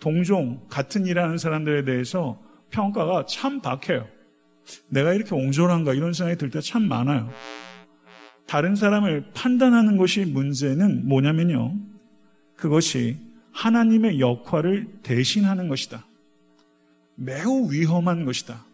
동종, 0.00 0.66
같은 0.68 1.06
일하는 1.06 1.38
사람들에 1.38 1.84
대해서 1.84 2.42
평가가 2.74 3.26
참 3.26 3.60
박해요. 3.60 4.06
내가 4.88 5.12
이렇게 5.14 5.34
옹졸한가 5.34 5.94
이런 5.94 6.12
생각이 6.12 6.38
들 6.38 6.50
때 6.50 6.60
참 6.60 6.82
많아요. 6.88 7.30
다른 8.46 8.74
사람을 8.76 9.30
판단하는 9.34 9.96
것이 9.96 10.24
문제는 10.24 11.06
뭐냐면요. 11.08 11.74
그것이 12.56 13.16
하나님의 13.52 14.20
역할을 14.20 14.86
대신하는 15.02 15.68
것이다. 15.68 16.06
매우 17.14 17.70
위험한 17.70 18.24
것이다. 18.24 18.64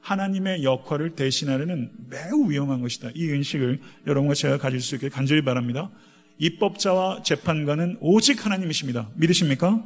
하나님의 0.00 0.62
역할을 0.64 1.16
대신하려는 1.16 1.90
매우 2.08 2.48
위험한 2.48 2.80
것이다. 2.80 3.10
이 3.14 3.24
인식을 3.24 3.80
여러분과 4.06 4.34
제가 4.34 4.58
가질 4.58 4.80
수 4.80 4.94
있게 4.94 5.08
간절히 5.08 5.42
바랍니다. 5.42 5.90
입법자와 6.38 7.22
재판관은 7.22 7.98
오직 8.00 8.46
하나님이십니다. 8.46 9.10
믿으십니까? 9.16 9.82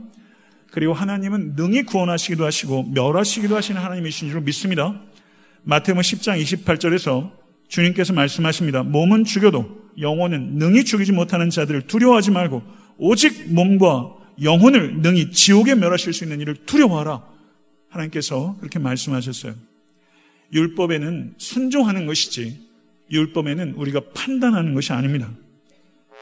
그리고 0.73 0.95
하나님은 0.95 1.53
능히 1.55 1.83
구원하시기도 1.83 2.45
하시고 2.47 2.85
멸하시기도 2.95 3.55
하시는 3.55 3.81
하나님이신 3.81 4.31
줄 4.31 4.41
믿습니다. 4.41 4.99
마태복음 5.65 6.01
10장 6.01 6.43
28절에서 6.43 7.31
주님께서 7.69 8.15
말씀하십니다. 8.15 8.83
몸은 8.83 9.25
죽여도 9.25 9.83
영혼은 10.01 10.57
능히 10.57 10.85
죽이지 10.85 11.13
못하는 11.13 11.51
자들을 11.51 11.83
두려워하지 11.83 12.31
말고 12.31 12.63
오직 12.97 13.53
몸과 13.53 14.15
영혼을 14.43 14.97
능히 15.03 15.31
지옥에 15.31 15.75
멸하실 15.75 16.15
수 16.15 16.25
있는 16.25 16.41
일을 16.41 16.55
두려워하라. 16.65 17.23
하나님께서 17.91 18.57
그렇게 18.59 18.79
말씀하셨어요. 18.79 19.55
율법에는 20.55 21.35
순종하는 21.37 22.07
것이지 22.07 22.59
율법에는 23.11 23.75
우리가 23.75 24.01
판단하는 24.15 24.73
것이 24.73 24.95
아닙니다. 24.95 25.31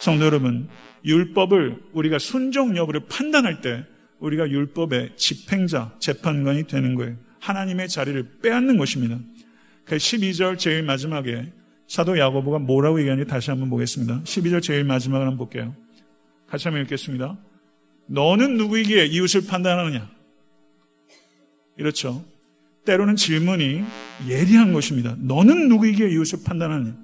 성도 0.01 0.25
여러분, 0.25 0.69
율법을 1.05 1.85
우리가 1.93 2.19
순종 2.19 2.77
여부를 2.77 3.03
판단할 3.09 3.61
때 3.61 3.85
우리가 4.21 4.49
율법의 4.49 5.17
집행자, 5.17 5.95
재판관이 5.99 6.65
되는 6.67 6.95
거예요. 6.95 7.17
하나님의 7.41 7.89
자리를 7.89 8.41
빼앗는 8.43 8.77
것입니다. 8.77 9.19
그 9.85 9.97
12절 9.97 10.59
제일 10.59 10.83
마지막에 10.83 11.53
사도 11.89 12.19
야고보가 12.19 12.61
뭐라고 12.61 13.01
얘기하는지 13.01 13.29
다시 13.29 13.51
한번 13.51 13.71
보겠습니다. 13.71 14.23
12절 14.23 14.63
제일 14.63 14.85
마지막을 14.85 15.27
한번 15.27 15.39
볼게요. 15.39 15.75
같이 16.47 16.69
한번 16.69 16.83
읽겠습니다. 16.83 17.37
너는 18.07 18.57
누구에게 18.57 19.07
이웃을 19.07 19.47
판단하느냐? 19.49 20.09
이렇죠. 21.79 22.25
때로는 22.85 23.17
질문이 23.17 23.83
예리한 24.29 24.73
것입니다. 24.73 25.17
너는 25.19 25.69
누구에게 25.69 26.11
이웃을 26.11 26.41
판단하느냐? 26.45 26.95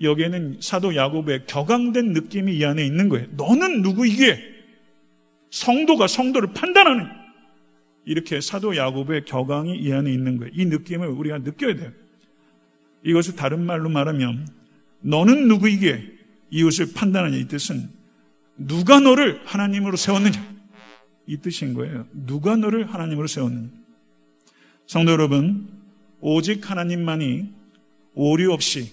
여기에는 0.00 0.58
사도 0.60 0.94
야고보의 0.94 1.46
격앙된 1.46 2.12
느낌이 2.12 2.56
이 2.56 2.64
안에 2.64 2.84
있는 2.86 3.08
거예요. 3.08 3.26
너는 3.32 3.82
누구에게 3.82 4.57
성도가 5.50 6.06
성도를 6.06 6.52
판단하는 6.52 7.08
이렇게 8.04 8.40
사도 8.40 8.76
야고보의 8.76 9.24
격앙이 9.24 9.76
이 9.76 9.92
안에 9.92 10.10
있는 10.12 10.38
거예요. 10.38 10.52
이 10.54 10.64
느낌을 10.64 11.08
우리가 11.08 11.38
느껴야 11.38 11.74
돼요. 11.76 11.92
이것을 13.04 13.36
다른 13.36 13.64
말로 13.64 13.88
말하면 13.88 14.48
너는 15.00 15.48
누구에게 15.48 16.18
이웃을 16.50 16.92
판단하냐 16.94 17.36
이 17.36 17.48
뜻은 17.48 17.88
누가 18.56 18.98
너를 18.98 19.40
하나님으로 19.44 19.96
세웠느냐 19.96 20.58
이 21.26 21.36
뜻인 21.36 21.74
거예요. 21.74 22.06
누가 22.12 22.56
너를 22.56 22.92
하나님으로 22.92 23.26
세웠느냐. 23.26 23.68
성도 24.86 25.12
여러분, 25.12 25.68
오직 26.20 26.68
하나님만이 26.68 27.52
오류 28.14 28.52
없이 28.52 28.90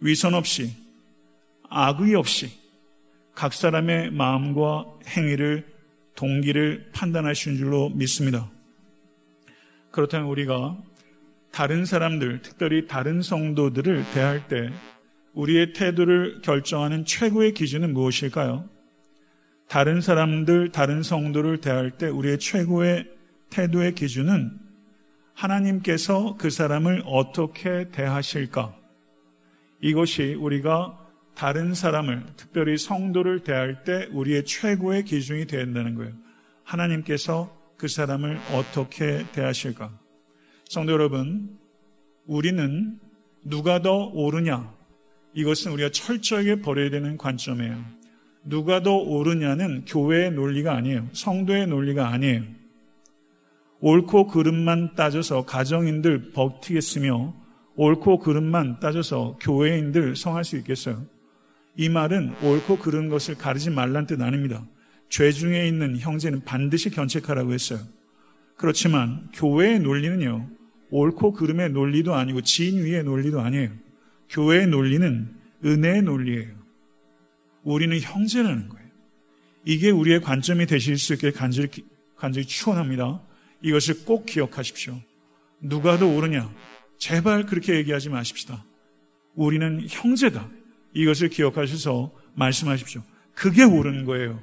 위선 0.00 0.34
없이 0.34 0.70
악의 1.70 2.14
없이 2.14 2.50
각 3.34 3.52
사람의 3.52 4.12
마음과 4.12 4.86
행위를 5.08 5.66
동기를 6.14 6.90
판단하시는 6.92 7.56
줄로 7.56 7.90
믿습니다. 7.90 8.50
그렇다면 9.90 10.28
우리가 10.28 10.78
다른 11.52 11.84
사람들, 11.84 12.42
특별히 12.42 12.86
다른 12.86 13.22
성도들을 13.22 14.04
대할 14.12 14.48
때 14.48 14.70
우리의 15.34 15.72
태도를 15.72 16.40
결정하는 16.42 17.04
최고의 17.04 17.54
기준은 17.54 17.92
무엇일까요? 17.92 18.68
다른 19.68 20.00
사람들, 20.00 20.72
다른 20.72 21.02
성도를 21.02 21.60
대할 21.60 21.92
때 21.92 22.06
우리의 22.06 22.38
최고의 22.38 23.08
태도의 23.50 23.94
기준은 23.94 24.58
하나님께서 25.34 26.36
그 26.38 26.50
사람을 26.50 27.02
어떻게 27.06 27.88
대하실까? 27.90 28.76
이것이 29.80 30.34
우리가 30.34 31.03
다른 31.34 31.74
사람을, 31.74 32.24
특별히 32.36 32.78
성도를 32.78 33.40
대할 33.40 33.84
때 33.84 34.08
우리의 34.12 34.44
최고의 34.44 35.04
기준이 35.04 35.46
된다는 35.46 35.94
거예요. 35.94 36.12
하나님께서 36.62 37.54
그 37.76 37.88
사람을 37.88 38.38
어떻게 38.52 39.24
대하실까? 39.32 39.90
성도 40.68 40.92
여러분, 40.92 41.58
우리는 42.26 42.98
누가 43.44 43.82
더 43.82 44.06
옳으냐? 44.06 44.72
이것은 45.34 45.72
우리가 45.72 45.90
철저하게 45.90 46.62
버려야 46.62 46.90
되는 46.90 47.18
관점이에요. 47.18 47.84
누가 48.44 48.82
더 48.82 48.96
옳으냐는 48.96 49.84
교회의 49.86 50.30
논리가 50.30 50.74
아니에요. 50.74 51.08
성도의 51.12 51.66
논리가 51.66 52.08
아니에요. 52.08 52.42
옳고 53.80 54.28
그름만 54.28 54.94
따져서 54.94 55.44
가정인들 55.44 56.32
버티겠으며 56.32 57.34
옳고 57.76 58.20
그름만 58.20 58.78
따져서 58.80 59.36
교회인들 59.40 60.16
성할 60.16 60.44
수 60.44 60.56
있겠어요? 60.56 61.04
이 61.76 61.88
말은 61.88 62.34
옳고 62.42 62.78
그른 62.78 63.08
것을 63.08 63.34
가르지 63.36 63.70
말란 63.70 64.06
뜻 64.06 64.20
아닙니다. 64.20 64.64
죄 65.08 65.32
중에 65.32 65.66
있는 65.66 65.98
형제는 65.98 66.44
반드시 66.44 66.90
견책하라고 66.90 67.52
했어요. 67.52 67.80
그렇지만 68.56 69.28
교회의 69.34 69.80
논리는요, 69.80 70.48
옳고 70.90 71.32
그름의 71.32 71.70
논리도 71.70 72.14
아니고 72.14 72.42
진위의 72.42 73.04
논리도 73.04 73.40
아니에요. 73.40 73.70
교회의 74.30 74.68
논리는 74.68 75.34
은혜의 75.64 76.02
논리예요. 76.02 76.54
우리는 77.62 77.98
형제라는 78.00 78.68
거예요. 78.68 78.84
이게 79.64 79.90
우리의 79.90 80.20
관점이 80.20 80.66
되실 80.66 80.98
수 80.98 81.14
있게 81.14 81.30
간절히, 81.30 81.68
간절히 82.16 82.46
축원합니다. 82.46 83.22
이것을 83.62 84.04
꼭 84.04 84.26
기억하십시오. 84.26 85.00
누가 85.60 85.98
더 85.98 86.06
옳으냐? 86.06 86.52
제발 86.98 87.46
그렇게 87.46 87.74
얘기하지 87.76 88.10
마십시다. 88.10 88.64
우리는 89.34 89.86
형제다. 89.88 90.48
이것을 90.94 91.28
기억하셔서 91.28 92.12
말씀하십시오. 92.34 93.02
그게 93.34 93.64
옳은 93.64 94.04
거예요. 94.04 94.42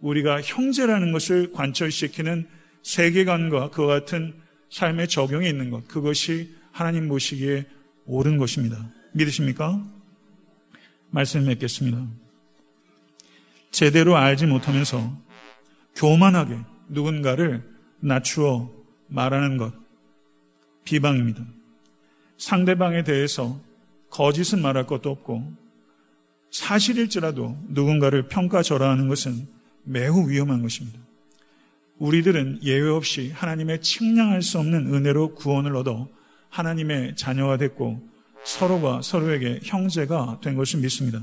우리가 0.00 0.40
형제라는 0.42 1.12
것을 1.12 1.52
관철시키는 1.52 2.48
세계관과 2.82 3.70
그와 3.70 4.00
같은 4.00 4.34
삶의 4.70 5.08
적용이 5.08 5.48
있는 5.48 5.70
것. 5.70 5.86
그것이 5.88 6.54
하나님 6.72 7.08
보시기에 7.08 7.66
옳은 8.06 8.38
것입니다. 8.38 8.90
믿으십니까? 9.12 9.84
말씀 11.10 11.44
맺겠습니다. 11.46 12.06
제대로 13.70 14.16
알지 14.16 14.46
못하면서 14.46 15.16
교만하게 15.96 16.58
누군가를 16.88 17.62
낮추어 18.00 18.70
말하는 19.08 19.56
것. 19.56 19.74
비방입니다. 20.84 21.44
상대방에 22.38 23.02
대해서 23.04 23.60
거짓은 24.10 24.62
말할 24.62 24.86
것도 24.86 25.10
없고 25.10 25.52
사실일지라도 26.50 27.58
누군가를 27.68 28.28
평가절하하는 28.28 29.08
것은 29.08 29.46
매우 29.84 30.28
위험한 30.28 30.62
것입니다. 30.62 30.98
우리들은 31.98 32.60
예외 32.62 32.88
없이 32.88 33.32
하나님의 33.34 33.82
측량할 33.82 34.42
수 34.42 34.58
없는 34.58 34.94
은혜로 34.94 35.34
구원을 35.34 35.76
얻어 35.76 36.08
하나님의 36.48 37.16
자녀가 37.16 37.56
됐고 37.56 38.00
서로가 38.44 39.02
서로에게 39.02 39.60
형제가 39.62 40.40
된 40.42 40.54
것을 40.54 40.80
믿습니다. 40.80 41.20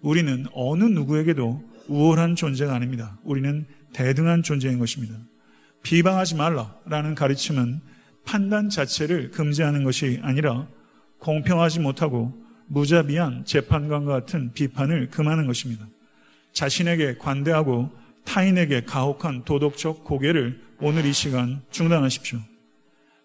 우리는 0.00 0.46
어느 0.54 0.84
누구에게도 0.84 1.62
우월한 1.88 2.34
존재가 2.34 2.74
아닙니다. 2.74 3.18
우리는 3.24 3.66
대등한 3.92 4.42
존재인 4.42 4.78
것입니다. 4.78 5.14
비방하지 5.82 6.36
말라라는 6.36 7.14
가르침은 7.14 7.80
판단 8.24 8.68
자체를 8.68 9.30
금지하는 9.30 9.84
것이 9.84 10.20
아니라 10.22 10.66
공평하지 11.20 11.80
못하고 11.80 12.34
무자비한 12.66 13.44
재판관과 13.44 14.12
같은 14.12 14.52
비판을 14.52 15.10
금하는 15.10 15.46
것입니다. 15.46 15.86
자신에게 16.52 17.16
관대하고 17.18 17.90
타인에게 18.24 18.82
가혹한 18.82 19.44
도덕적 19.44 20.04
고개를 20.04 20.60
오늘 20.80 21.04
이 21.06 21.12
시간 21.12 21.62
중단하십시오. 21.70 22.38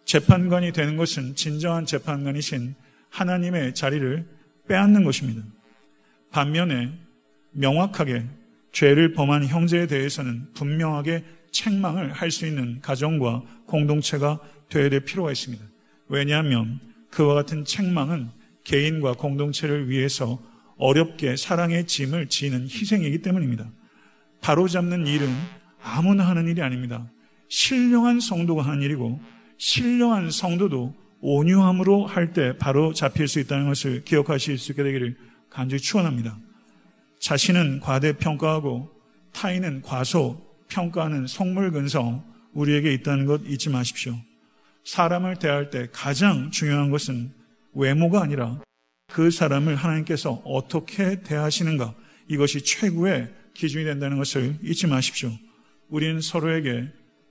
재판관이 0.06 0.72
되는 0.72 0.98
것은 0.98 1.36
진정한 1.36 1.86
재판관이신 1.86 2.76
하나님의 3.10 3.74
자리를 3.74 4.26
빼앗는 4.68 5.04
것입니다. 5.04 5.42
반면에 6.32 6.92
명확하게 7.52 8.26
죄를 8.72 9.14
범한 9.14 9.48
형제에 9.48 9.88
대해서는 9.88 10.54
분명하게 10.54 11.24
책망을 11.52 12.12
할 12.12 12.30
수 12.30 12.46
있는 12.46 12.82
가정과 12.82 13.44
공동체가 13.66 14.40
되어야 14.70 14.90
될 14.90 15.00
필요가 15.02 15.32
있습니다. 15.32 15.64
왜냐하면 16.10 16.80
그와 17.16 17.34
같은 17.34 17.64
책망은 17.64 18.30
개인과 18.66 19.14
공동체를 19.14 19.90
위해서 19.90 20.38
어렵게 20.78 21.38
사랑의 21.38 21.88
짐을 21.88 22.28
지는 22.28 22.64
희생이기 22.64 23.22
때문입니다. 23.22 23.72
바로잡는 24.42 25.08
일은 25.08 25.34
아무나 25.82 26.28
하는 26.28 26.46
일이 26.48 26.62
아닙니다. 26.62 27.10
신령한 27.48 28.20
성도가 28.20 28.64
하는 28.64 28.82
일이고 28.82 29.22
신령한 29.58 30.30
성도도 30.30 30.94
온유함으로 31.22 32.06
할 32.06 32.34
때 32.34 32.58
바로 32.58 32.92
잡힐 32.94 33.30
수 33.30 33.40
있다는 33.40 33.68
것을 33.68 34.04
기억하실 34.04 34.58
수 34.58 34.74
있게 34.74 34.84
되기를 34.84 35.16
간절히 35.50 35.82
축원합니다. 35.82 36.38
자신은 37.20 37.80
과대평가하고 37.80 38.90
타인은 39.32 39.84
과소평가하는 39.84 41.28
속물근성 41.28 42.26
우리에게 42.54 42.94
있다는 42.94 43.26
것 43.26 43.42
잊지 43.48 43.70
마십시오. 43.70 44.16
사람을 44.86 45.38
대할 45.38 45.70
때 45.70 45.88
가장 45.92 46.52
중요한 46.52 46.90
것은 46.92 47.32
외모가 47.74 48.22
아니라 48.22 48.62
그 49.12 49.32
사람을 49.32 49.76
하나님께서 49.76 50.42
어떻게 50.46 51.22
대하시는가 51.22 51.94
이것이 52.30 52.64
최고의 52.64 53.34
기준이 53.54 53.84
된다는 53.84 54.18
것을 54.18 54.58
잊지 54.64 54.88
마십시오. 54.88 55.32
우리는 55.90 56.22
서로에게 56.22 56.88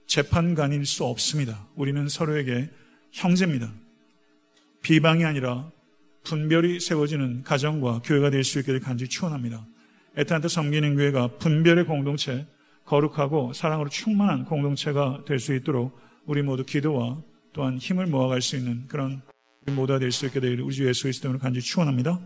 재판관일 0.06 0.84
수 0.86 1.04
없습니다. 1.04 1.66
우리는 1.74 2.08
서로에게 2.08 2.70
형제입니다. 3.12 3.72
비방이 4.82 5.24
아니라 5.24 5.70
분별이 6.24 6.80
세워지는 6.80 7.42
가정과 7.42 8.02
교회가 8.04 8.30
될 8.30 8.44
수 8.44 8.58
있기를 8.60 8.80
간절히 8.80 9.08
축원합니다. 9.08 9.66
에탄트 10.16 10.48
섬기는 10.48 10.96
교회가 10.96 11.38
분별의 11.38 11.86
공동체, 11.86 12.46
거룩하고 12.84 13.52
사랑으로 13.52 13.88
충만한 13.88 14.44
공동체가 14.44 15.24
될 15.26 15.38
수 15.38 15.54
있도록 15.54 15.98
우리 16.26 16.42
모두 16.42 16.64
기도와 16.64 17.22
또한 17.54 17.78
힘을 17.78 18.06
모아갈 18.06 18.42
수 18.42 18.56
있는 18.56 18.86
그런 18.88 19.22
모두가 19.66 19.98
될 19.98 20.12
수 20.12 20.26
있게 20.26 20.40
되기를 20.40 20.62
우리 20.62 20.74
주 20.74 20.86
예수 20.86 21.04
그리스도로 21.04 21.38
간절히 21.38 21.62
축원합니다. 21.62 22.20